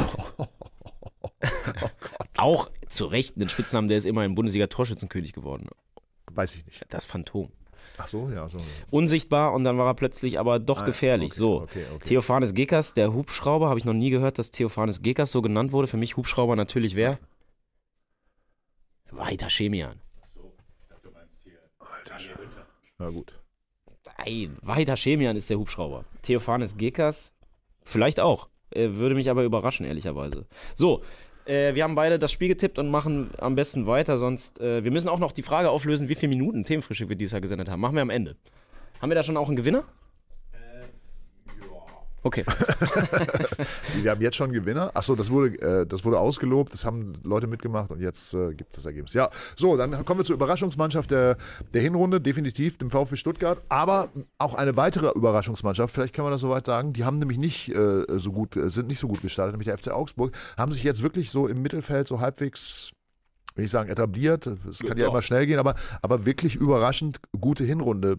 [2.36, 5.68] Auch zu Recht einen Spitznamen, der ist immerhin Bundesliga-Torschützenkönig geworden.
[6.30, 6.84] Weiß ich nicht.
[6.88, 7.50] Das Phantom.
[7.98, 8.58] Ach so, ja, so.
[8.90, 11.32] Unsichtbar und dann war er plötzlich aber doch Ah, gefährlich.
[11.32, 12.08] okay, so, okay, okay.
[12.08, 15.86] Theophanes Gekas, der Hubschrauber, habe ich noch nie gehört, dass Theophanes Gekas so genannt wurde.
[15.88, 17.18] Für mich Hubschrauber natürlich wer?
[19.10, 20.00] Weiter Chemian.
[22.98, 23.38] Na gut.
[24.18, 26.04] Nein, weiter Chemian ist der Hubschrauber.
[26.22, 27.32] Theophanes Gekas,
[27.84, 28.48] vielleicht auch.
[28.74, 30.46] Würde mich aber überraschen, ehrlicherweise.
[30.74, 31.02] So,
[31.46, 34.60] äh, wir haben beide das Spiel getippt und machen am besten weiter, sonst.
[34.60, 37.40] Äh, wir müssen auch noch die Frage auflösen, wie viele Minuten Themenfrühstück wir dieses Jahr
[37.40, 37.80] gesendet haben.
[37.80, 38.36] Machen wir am Ende.
[39.00, 39.84] Haben wir da schon auch einen Gewinner?
[42.24, 42.44] Okay.
[44.02, 44.92] Wir haben jetzt schon Gewinner.
[44.94, 48.70] Achso, das wurde, äh, das wurde ausgelobt, das haben Leute mitgemacht und jetzt äh, gibt
[48.70, 49.12] es das Ergebnis.
[49.14, 51.36] Ja, so, dann kommen wir zur Überraschungsmannschaft der,
[51.74, 56.40] der Hinrunde, definitiv dem VfB Stuttgart, aber auch eine weitere Überraschungsmannschaft, vielleicht kann man das
[56.40, 59.52] soweit sagen, die haben nämlich nicht äh, so gut, äh, sind nicht so gut gestartet,
[59.54, 62.92] nämlich der FC Augsburg, haben sich jetzt wirklich so im Mittelfeld so halbwegs
[63.54, 64.46] will ich sagen, etabliert.
[64.46, 65.12] Es kann ja Doch.
[65.12, 68.18] immer schnell gehen, aber, aber wirklich überraschend gute Hinrunde,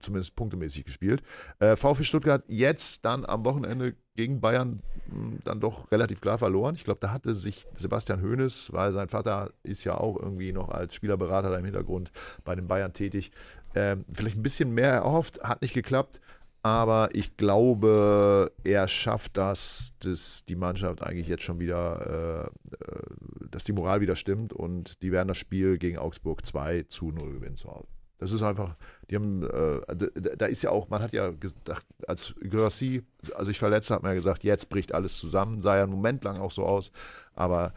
[0.00, 1.22] zumindest punktemäßig gespielt.
[1.58, 6.74] Äh, VfB Stuttgart jetzt dann am Wochenende gegen Bayern mh, dann doch relativ klar verloren.
[6.74, 10.68] Ich glaube, da hatte sich Sebastian Hoeneß, weil sein Vater ist ja auch irgendwie noch
[10.68, 12.10] als Spielerberater da im Hintergrund
[12.44, 13.30] bei den Bayern tätig,
[13.74, 16.20] ähm, vielleicht ein bisschen mehr erhofft, hat nicht geklappt.
[16.64, 23.48] Aber ich glaube, er schafft das, dass die Mannschaft eigentlich jetzt schon wieder, äh, äh,
[23.50, 27.32] dass die Moral wieder stimmt und die werden das Spiel gegen Augsburg 2 zu 0
[27.32, 27.88] gewinnen zu Hause.
[28.22, 28.76] Das ist einfach,
[29.10, 33.02] die haben, äh, da ist ja auch, man hat ja gedacht, als Grassi
[33.40, 36.22] sich verletzt hat, hat man ja gesagt, jetzt bricht alles zusammen, sah ja einen Moment
[36.22, 36.92] lang auch so aus,
[37.34, 37.74] aber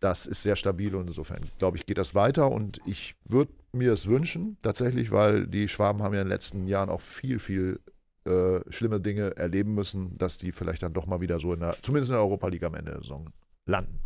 [0.00, 3.92] das ist sehr stabil und insofern, glaube ich, geht das weiter und ich würde mir
[3.92, 7.78] es wünschen, tatsächlich, weil die Schwaben haben ja in den letzten Jahren auch viel, viel
[8.24, 11.76] äh, schlimme Dinge erleben müssen, dass die vielleicht dann doch mal wieder so in der,
[11.82, 13.30] zumindest in der Europa League am Ende der Saison
[13.64, 14.00] landen.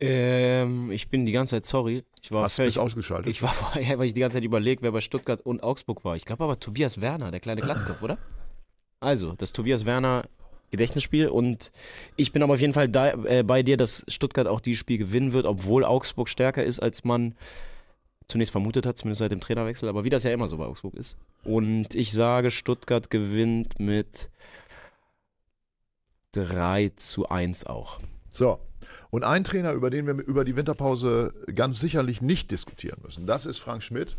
[0.00, 2.04] Ähm, ich bin die ganze Zeit sorry.
[2.22, 2.74] Ich war Hast du völlig.
[2.74, 3.30] bist ausgeschaltet?
[3.30, 6.16] Ich war vorher, weil ich die ganze Zeit überlegt, wer bei Stuttgart und Augsburg war.
[6.16, 8.18] Ich glaube aber Tobias Werner, der kleine Glatzkopf, oder?
[9.00, 10.24] Also, das Tobias Werner
[10.70, 11.72] Gedächtnisspiel und
[12.16, 14.98] ich bin aber auf jeden Fall da, äh, bei dir, dass Stuttgart auch dieses Spiel
[14.98, 17.34] gewinnen wird, obwohl Augsburg stärker ist, als man
[18.28, 20.94] zunächst vermutet hat, zumindest seit dem Trainerwechsel, aber wie das ja immer so bei Augsburg
[20.94, 21.16] ist.
[21.42, 24.30] Und ich sage, Stuttgart gewinnt mit
[26.32, 27.98] 3 zu 1 auch.
[28.30, 28.60] So.
[29.10, 33.46] Und ein Trainer, über den wir über die Winterpause ganz sicherlich nicht diskutieren müssen, das
[33.46, 34.14] ist Frank Schmidt,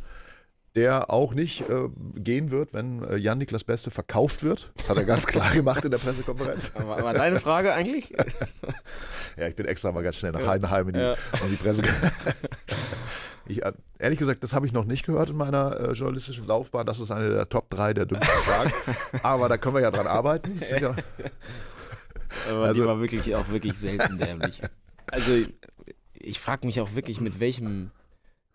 [0.76, 4.72] der auch nicht äh, gehen wird, wenn äh, Jan-Niklas Beste verkauft wird.
[4.78, 6.72] Das hat er ganz klar gemacht in der Pressekonferenz.
[6.76, 8.14] Aber, aber deine Frage eigentlich?
[9.38, 11.12] Ja, ich bin extra mal ganz schnell nach Heidenheim in die, Ja.
[11.44, 11.82] in die Presse.
[13.48, 16.86] Ich, äh, ehrlich gesagt, das habe ich noch nicht gehört in meiner äh, journalistischen Laufbahn.
[16.86, 18.72] Das ist eine der Top 3 der dümmsten Fragen.
[19.24, 20.60] Aber da können wir ja dran arbeiten.
[20.80, 20.96] Ja,
[22.50, 24.62] Aber Also- die war wirklich auch wirklich selten dämlich.
[25.08, 25.34] Also
[26.14, 27.92] ich frage mich auch wirklich, mit welchem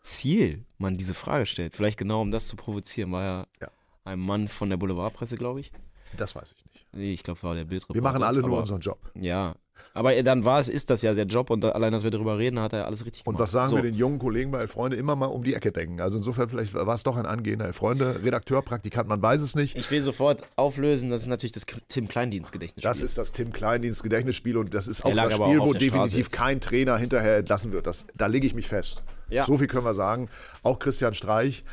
[0.03, 1.75] Ziel man diese Frage stellt.
[1.77, 3.13] Vielleicht genau, um das zu provozieren.
[3.13, 3.69] War ja, Ja.
[4.05, 5.73] ein Mann von der Boulevardpresse, glaube ich.
[6.17, 6.87] das weiß ich nicht.
[6.93, 7.95] Nee, ich glaube, war der Bildreporter.
[7.99, 9.11] Wir machen alle nur aber, unseren Job.
[9.15, 9.57] Ja.
[9.95, 12.61] Aber dann war es, ist das ja der Job und allein, dass wir darüber reden,
[12.61, 13.45] hat er alles richtig Und gemacht.
[13.45, 13.77] was sagen so.
[13.77, 14.97] wir den jungen Kollegen bei Freunde?
[14.97, 16.01] Immer mal um die Ecke denken.
[16.01, 19.77] Also insofern, vielleicht war es doch ein angehender Freunde, Redakteur, Praktikant, man weiß es nicht.
[19.77, 22.89] Ich will sofort auflösen, das ist natürlich das Tim Kleindienst-Gedächtnisspiel.
[22.89, 26.31] Das ist das Tim Kleindienst Gedächtnisspiel und das ist auch das Spiel, auch wo definitiv
[26.31, 27.87] kein Trainer hinterher entlassen wird.
[27.87, 29.03] Das, da lege ich mich fest.
[29.29, 29.45] Ja.
[29.45, 30.29] So viel können wir sagen.
[30.63, 31.65] Auch Christian Streich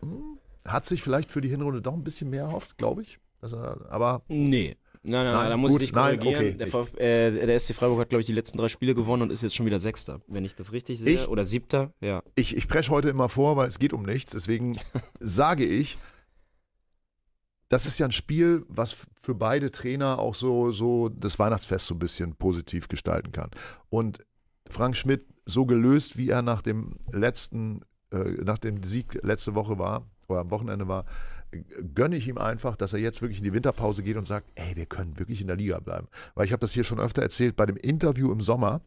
[0.00, 3.18] hm, hat sich vielleicht für die Hinrunde doch ein bisschen mehr erhofft, glaube ich.
[3.42, 4.76] Er, aber Nee.
[5.06, 6.56] Nein, nein, Nein, nein, da muss gut, ich dich nein, korrigieren.
[6.62, 9.30] okay, der, äh, der SC Freiburg hat, glaube ich, die letzten drei Spiele gewonnen und
[9.30, 11.14] ist jetzt schon wieder Sechster, wenn ich das richtig sehe.
[11.14, 11.28] Ich?
[11.28, 12.22] Oder Siebter, ja.
[12.36, 14.32] ich, ich presche heute immer vor, weil es geht um nichts.
[14.32, 14.78] Deswegen
[15.20, 15.98] sage ich,
[17.68, 21.94] das ist ja ein Spiel, was für beide Trainer auch so, so das Weihnachtsfest so
[21.94, 23.50] ein bisschen positiv gestalten kann.
[23.90, 24.24] Und
[24.70, 29.78] Frank Schmidt, so gelöst, wie er nach dem letzten, äh, nach dem Sieg letzte Woche
[29.78, 31.04] war, oder am Wochenende war,
[31.94, 34.76] gönne ich ihm einfach, dass er jetzt wirklich in die Winterpause geht und sagt, ey,
[34.76, 36.08] wir können wirklich in der Liga bleiben.
[36.34, 38.80] Weil ich habe das hier schon öfter erzählt, bei dem Interview im Sommer,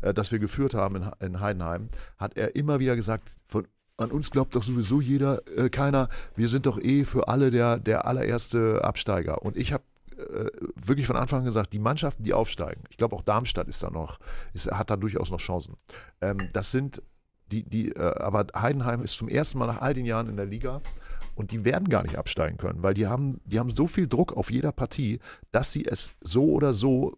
[0.00, 1.88] äh, das wir geführt haben in, in Heidenheim,
[2.18, 3.66] hat er immer wieder gesagt, von,
[3.98, 7.78] an uns glaubt doch sowieso jeder, äh, keiner, wir sind doch eh für alle der,
[7.78, 9.42] der allererste Absteiger.
[9.42, 9.84] Und ich habe
[10.16, 13.82] äh, wirklich von Anfang an gesagt, die Mannschaften, die aufsteigen, ich glaube auch Darmstadt ist
[13.82, 14.18] da noch,
[14.54, 15.76] ist, hat da durchaus noch Chancen.
[16.20, 17.02] Ähm, das sind
[17.52, 20.46] die, die, äh, aber Heidenheim ist zum ersten Mal nach all den Jahren in der
[20.46, 20.80] Liga
[21.36, 24.32] und die werden gar nicht absteigen können, weil die haben, die haben so viel Druck
[24.32, 25.20] auf jeder Partie,
[25.52, 27.16] dass sie es so oder so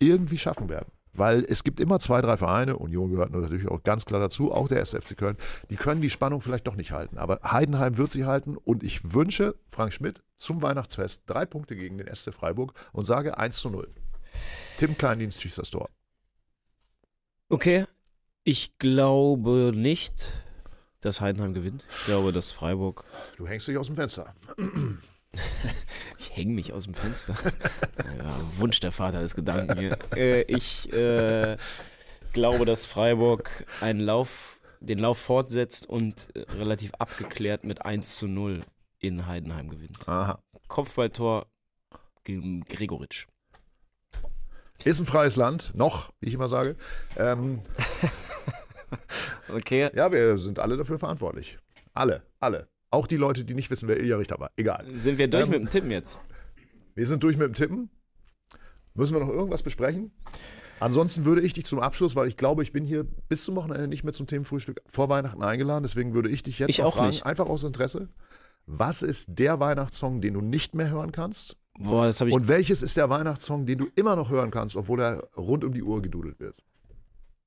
[0.00, 0.90] irgendwie schaffen werden.
[1.12, 4.68] Weil es gibt immer zwei, drei Vereine, Union gehört natürlich auch ganz klar dazu, auch
[4.68, 5.36] der SFC Köln,
[5.70, 7.16] die können die Spannung vielleicht doch nicht halten.
[7.16, 11.96] Aber Heidenheim wird sie halten und ich wünsche Frank Schmidt zum Weihnachtsfest drei Punkte gegen
[11.96, 13.88] den SC Freiburg und sage 1 zu 0.
[14.76, 15.88] Tim Kleindienst schießt das Tor.
[17.48, 17.86] Okay,
[18.44, 20.32] ich glaube nicht,
[21.00, 21.84] dass Heidenheim gewinnt.
[21.90, 23.04] Ich glaube, dass Freiburg.
[23.36, 24.34] Du hängst dich aus dem Fenster.
[26.18, 27.36] Ich hänge mich aus dem Fenster.
[28.18, 29.98] ja, Wunsch der Vater des Gedanken hier.
[30.14, 31.56] Äh, ich äh,
[32.32, 38.28] glaube, dass Freiburg einen Lauf, den Lauf fortsetzt und äh, relativ abgeklärt mit 1 zu
[38.28, 38.62] 0
[38.98, 40.08] in Heidenheim gewinnt.
[40.08, 40.42] Aha.
[40.68, 41.46] Kopfballtor
[42.24, 43.26] Gregoritsch.
[44.84, 46.76] Ist ein freies Land, noch, wie ich immer sage.
[47.16, 47.60] Ähm,
[49.48, 49.90] Okay.
[49.94, 51.58] ja, wir sind alle dafür verantwortlich.
[51.94, 52.68] Alle, alle.
[52.90, 54.50] Auch die Leute, die nicht wissen, wer Ilja Richter war.
[54.56, 54.84] Egal.
[54.94, 56.18] Sind wir durch Ähm, mit dem Tippen jetzt?
[56.94, 57.90] Wir sind durch mit dem Tippen.
[58.94, 60.12] Müssen wir noch irgendwas besprechen?
[60.80, 63.88] Ansonsten würde ich dich zum Abschluss, weil ich glaube, ich bin hier bis zum Wochenende
[63.88, 67.24] nicht mehr zum Themenfrühstück vor Weihnachten eingeladen, deswegen würde ich dich jetzt Ich fragen, nicht.
[67.24, 68.08] einfach aus Interesse,
[68.66, 71.56] was ist der Weihnachtssong, den du nicht mehr hören kannst?
[71.78, 72.12] Boah.
[72.20, 75.72] Und welches ist der Weihnachtssong, den du immer noch hören kannst, obwohl er rund um
[75.72, 76.62] die Uhr gedudelt wird?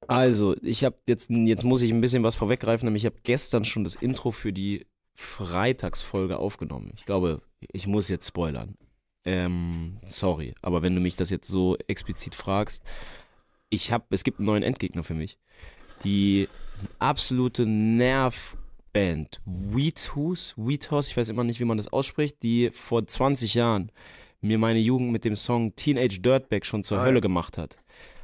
[0.10, 3.64] Also, ich habe jetzt, jetzt muss ich ein bisschen was vorweggreifen, nämlich ich habe gestern
[3.64, 6.94] schon das Intro für die Freitagsfolge aufgenommen.
[6.96, 7.42] Ich glaube,
[7.72, 8.76] ich muss jetzt spoilern.
[9.26, 12.84] Ähm, sorry, aber wenn du mich das jetzt so explizit fragst,
[13.70, 15.38] ich habe, es gibt einen neuen Endgegner für mich.
[16.04, 16.48] Die
[16.98, 23.54] absolute Nervband Wheathus, Wheathus, ich weiß immer nicht, wie man das ausspricht, die vor 20
[23.54, 23.92] Jahren
[24.42, 27.78] mir meine Jugend mit dem Song Teenage Dirtbag schon zur Ah, Hölle gemacht hat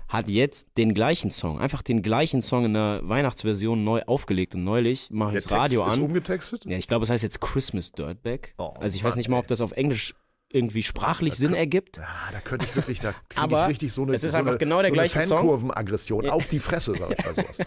[0.08, 4.64] hat jetzt den gleichen Song, einfach den gleichen Song in der Weihnachtsversion neu aufgelegt und
[4.64, 6.02] neulich mache ich das Radio ist an.
[6.04, 6.66] umgetextet?
[6.66, 8.54] Ja, ich glaube, es heißt jetzt Christmas Dirtbag.
[8.58, 10.14] Oh, also ich weiß Mann, nicht mal, ob das auf Englisch
[10.54, 12.00] irgendwie sprachlich Sinn kann- ergibt.
[12.00, 14.52] Ah, da könnte ich wirklich, da kriege ich richtig so eine, es ist so einfach
[14.52, 15.20] eine, genau der so gleiche.
[15.20, 17.58] Fankurvenaggression auf die Fresse, sag ich bei sowas.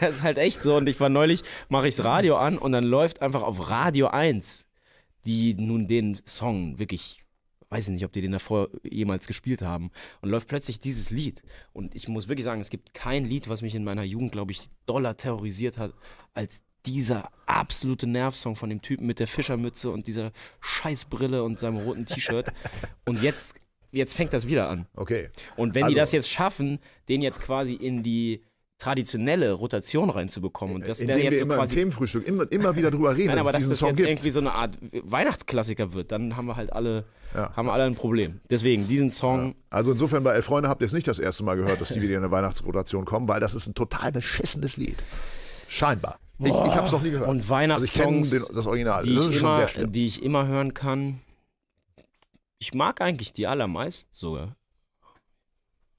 [0.00, 0.74] Das ist halt echt so.
[0.76, 4.08] Und ich war neulich, mache ich das Radio an und dann läuft einfach auf Radio
[4.08, 4.66] 1,
[5.24, 7.23] die nun den Song wirklich,
[7.74, 9.90] weiß ich nicht, ob die den davor jemals gespielt haben,
[10.22, 11.42] und läuft plötzlich dieses Lied.
[11.72, 14.52] Und ich muss wirklich sagen, es gibt kein Lied, was mich in meiner Jugend, glaube
[14.52, 15.92] ich, doller terrorisiert hat,
[16.34, 21.78] als dieser absolute Nervsong von dem Typen mit der Fischermütze und dieser Scheißbrille und seinem
[21.78, 22.52] roten T-Shirt.
[23.06, 23.56] Und jetzt,
[23.90, 24.86] jetzt fängt das wieder an.
[24.94, 25.30] Okay.
[25.56, 28.42] Und wenn Also- die das jetzt schaffen, den jetzt quasi in die
[28.84, 32.50] traditionelle Rotation reinzubekommen und das wäre Indem jetzt wir so immer im quasi Themenfrühstück immer,
[32.52, 34.08] immer wieder drüber reden, Nein, aber dass das Song jetzt gibt.
[34.10, 37.04] irgendwie so eine Art Weihnachtsklassiker wird, dann haben wir halt alle,
[37.34, 37.54] Ja.
[37.56, 38.40] haben wir alle ein Problem.
[38.50, 41.56] Deswegen, diesen Song, Also insofern bei Elf Freunde habt ihr es nicht das erste Mal
[41.56, 44.96] gehört, dass die wieder in eine Weihnachtsrotation kommen, weil das ist ein total beschissenes Lied.
[45.68, 46.18] Scheinbar.
[46.38, 47.28] Ich, ich habe es noch nie gehört.
[47.28, 49.02] und also ich kenne Weihnachtssongs, das Original.
[49.02, 51.20] die, das ich immer, die ich immer hören kann,
[52.58, 54.56] ich mag eigentlich die allermeisten sogar.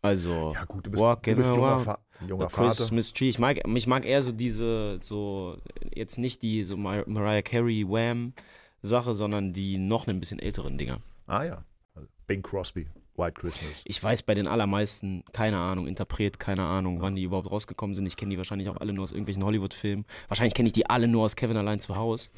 [0.05, 2.75] Also, Ja gut, du bist, Walking du bist junger, Fa junger Vater.
[2.75, 3.29] Christmas Tree.
[3.29, 5.57] Ich mag, ich mag eher so diese, so,
[5.93, 8.33] jetzt nicht die so Mar Mariah Carey, Wham
[8.81, 10.99] Sache, sondern die noch ein bisschen älteren Dinger.
[11.27, 11.63] Ah ja.
[11.95, 13.81] Also Bing Crosby, White Christmas.
[13.85, 18.05] Ich weiß bei den allermeisten, keine Ahnung, Interpret, keine Ahnung, wann die überhaupt rausgekommen sind.
[18.05, 20.05] Ich kenne die wahrscheinlich auch alle nur aus irgendwelchen Hollywood-Filmen.
[20.27, 22.29] Wahrscheinlich kenne ich die alle nur aus Kevin allein zu Hause.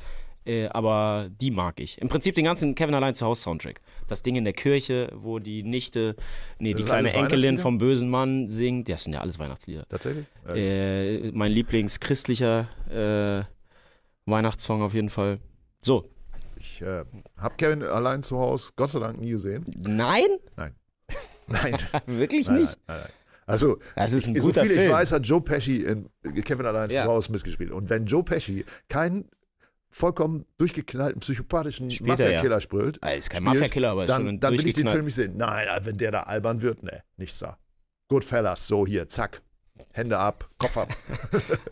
[0.48, 2.00] Äh, aber die mag ich.
[2.02, 3.82] Im Prinzip den ganzen Kevin allein zu Hause Soundtrack.
[4.08, 6.16] Das Ding in der Kirche, wo die Nichte,
[6.58, 8.88] nee, die kleine Enkelin vom bösen Mann singt.
[8.88, 9.86] Das sind ja alles Weihnachtslieder.
[9.90, 10.26] Tatsächlich?
[10.48, 13.44] Äh, mein Lieblingschristlicher äh,
[14.26, 15.40] Weihnachtssong auf jeden Fall.
[15.82, 16.06] So.
[16.58, 17.04] ich äh,
[17.38, 19.66] habe Kevin allein zu Hause Gott sei Dank nie gesehen.
[19.78, 20.28] Nein?
[20.56, 20.74] Nein.
[22.06, 22.78] Wirklich Nein, nicht?
[22.88, 23.12] Nein, nein, nein.
[23.46, 24.92] Also, Das ist ein so guter viel ich Film.
[24.92, 26.10] weiß, hat Joe Pesci in
[26.44, 27.04] Kevin allein Ja.
[27.06, 27.72] zu Hause mitgespielt.
[27.72, 29.30] Und wenn Joe Pesci keinen
[29.90, 32.38] vollkommen durchgeknallten, psychopathischen Spielt er ja.
[32.38, 35.06] Mafia-Killer sprüht, Ah, ist kein spielt, Mafia-Killer, aber ist dann, dann will ich den Film
[35.06, 35.38] nicht sehen.
[35.38, 37.58] Nein, wenn der da albern wird, ne, nichts da.
[38.10, 39.42] Goodfellas, so hier, zack.
[39.92, 40.90] Hände ab, Kopf ab.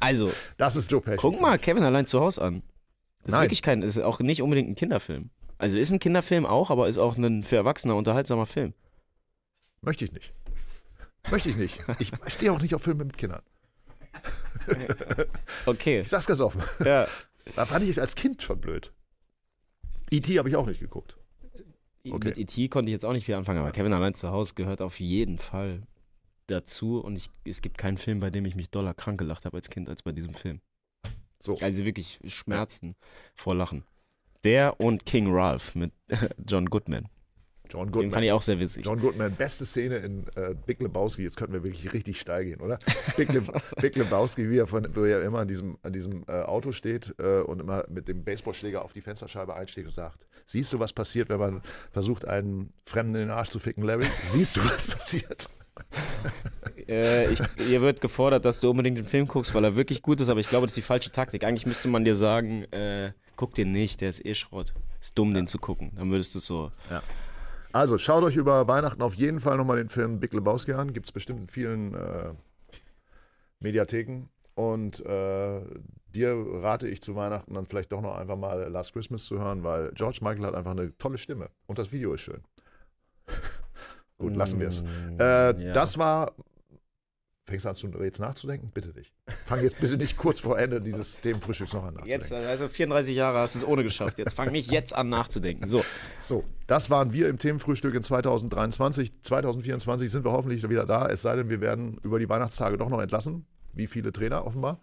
[0.00, 1.16] Also, Das ist Joe Pesci.
[1.16, 2.62] guck mal Kevin allein zu Hause an.
[3.20, 3.42] Das ist Nein.
[3.42, 5.30] wirklich kein, ist auch nicht unbedingt ein Kinderfilm.
[5.58, 8.74] Also ist ein Kinderfilm auch, aber ist auch ein für Erwachsene unterhaltsamer Film.
[9.80, 10.32] Möchte ich nicht.
[11.32, 11.80] Möchte ich nicht.
[11.98, 13.42] Ich stehe auch nicht auf Filme mit Kindern.
[15.66, 16.00] Okay.
[16.00, 16.62] Ich sag's ganz offen.
[16.84, 17.06] Ja.
[17.56, 18.92] Da fand ich als Kind schon blöd.
[20.10, 20.38] E.T.
[20.38, 21.16] habe ich auch nicht geguckt.
[22.06, 22.28] Okay.
[22.28, 22.68] Mit E.T.
[22.68, 25.38] konnte ich jetzt auch nicht viel anfangen, aber Kevin allein zu Hause gehört auf jeden
[25.38, 25.82] Fall
[26.46, 29.56] dazu und ich, es gibt keinen Film, bei dem ich mich doller krank gelacht habe
[29.56, 30.60] als Kind, als bei diesem Film.
[31.40, 31.56] So.
[31.58, 32.96] Also wirklich Schmerzen
[33.34, 33.84] vor Lachen.
[34.44, 35.92] Der und King Ralph mit
[36.46, 37.08] John Goodman.
[37.70, 38.22] John Den fand Goodman.
[38.24, 38.84] ich auch sehr witzig.
[38.84, 41.22] John Goodman, beste Szene in äh, Big Lebowski.
[41.22, 42.78] Jetzt könnten wir wirklich richtig steil gehen, oder?
[43.16, 43.42] Big, Le
[43.80, 47.14] Big Lebowski, wie er, von, wo er immer an diesem, an diesem äh, Auto steht
[47.18, 50.92] äh, und immer mit dem Baseballschläger auf die Fensterscheibe einsteht und sagt: Siehst du, was
[50.92, 51.62] passiert, wenn man
[51.92, 54.06] versucht, einen Fremden in den Arsch zu ficken, Larry?
[54.22, 55.48] Siehst du, was passiert?
[56.88, 60.20] Äh, ich, ihr wird gefordert, dass du unbedingt den Film guckst, weil er wirklich gut
[60.22, 61.44] ist, aber ich glaube, das ist die falsche Taktik.
[61.44, 64.72] Eigentlich müsste man dir sagen, äh, guck den nicht, der ist eh Schrott.
[64.98, 65.92] Ist dumm, den zu gucken.
[65.96, 66.72] Dann würdest du so.
[67.72, 70.92] Also, schaut euch über Weihnachten auf jeden Fall nochmal den Film Big Lebowski an.
[70.92, 72.32] Gibt es bestimmt in vielen äh,
[73.60, 74.28] Mediatheken.
[74.54, 75.60] Und äh,
[76.14, 79.62] dir rate ich zu Weihnachten dann vielleicht doch noch einfach mal Last Christmas zu hören,
[79.62, 81.50] weil George Michael hat einfach eine tolle Stimme.
[81.66, 82.42] Und das Video ist schön.
[84.18, 84.82] Gut, lassen wir es.
[84.82, 84.86] Mm,
[85.20, 85.72] Äh, ja.
[85.72, 86.32] Das war.
[87.48, 88.70] Fängst du an, zu- jetzt nachzudenken?
[88.74, 89.10] Bitte nicht.
[89.46, 92.20] Fang jetzt bitte nicht kurz vor Ende dieses Themenfrühstücks noch an nachzudenken.
[92.22, 94.18] Jetzt, also 34 Jahre hast du es ohne geschafft.
[94.18, 95.66] Jetzt fang mich jetzt an nachzudenken.
[95.66, 95.82] So.
[96.20, 99.22] So, das waren wir im Themenfrühstück in 2023.
[99.22, 102.90] 2024 sind wir hoffentlich wieder da, es sei denn, wir werden über die Weihnachtstage doch
[102.90, 103.46] noch entlassen.
[103.72, 104.78] wie viele Trainer offenbar.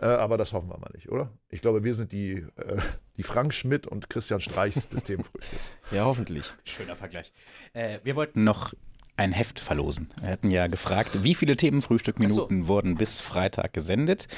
[0.00, 1.32] Äh, aber das hoffen wir mal nicht, oder?
[1.48, 2.76] Ich glaube, wir sind die, äh,
[3.16, 5.72] die Frank Schmidt und Christian Streichs des Themenfrühstücks.
[5.90, 6.44] Ja, hoffentlich.
[6.64, 7.32] Schöner Vergleich.
[7.72, 8.74] Äh, wir wollten noch
[9.18, 10.08] ein Heft verlosen.
[10.20, 14.28] Wir hatten ja gefragt, wie viele Themenfrühstückminuten wurden bis Freitag gesendet.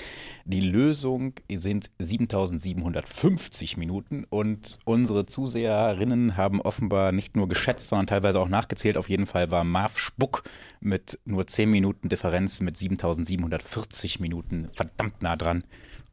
[0.44, 8.38] Die Lösung sind 7750 Minuten und unsere Zuseherinnen haben offenbar nicht nur geschätzt, sondern teilweise
[8.40, 8.96] auch nachgezählt.
[8.96, 10.44] Auf jeden Fall war Marv Spuck
[10.80, 15.64] mit nur 10 Minuten Differenz mit 7740 Minuten verdammt nah dran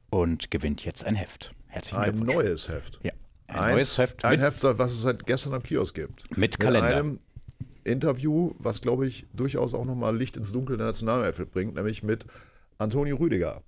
[0.10, 1.54] und gewinnt jetzt ein Heft.
[1.68, 2.34] Herzlichen Ein Glückwunsch.
[2.36, 3.00] neues Heft.
[3.04, 3.12] Ja,
[3.48, 6.30] ein, Ein- neues Heft Ein mit, Heft, was es seit gestern am Kiosk gibt.
[6.32, 6.96] mit Mit Kalender.
[6.98, 7.20] einem
[7.86, 12.26] Interview, was, glaube ich, durchaus auch nochmal Licht ins Dunkel der Nationalelf bringt, nämlich mit
[12.78, 13.62] Antonio Rüdiger.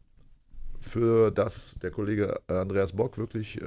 [0.79, 3.65] Für das der Kollege Andreas Bock wirklich äh,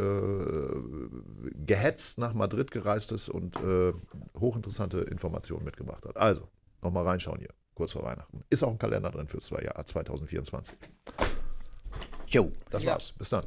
[1.66, 3.92] gehetzt nach Madrid gereist ist und äh,
[4.38, 6.16] hochinteressante Informationen mitgebracht hat.
[6.16, 6.48] Also,
[6.82, 8.42] nochmal reinschauen hier, kurz vor Weihnachten.
[8.48, 10.76] Ist auch ein Kalender drin fürs Jahr 2024.
[12.28, 12.52] Jo.
[12.70, 12.92] Das Ja.
[12.92, 13.12] war's.
[13.18, 13.46] Bis dann.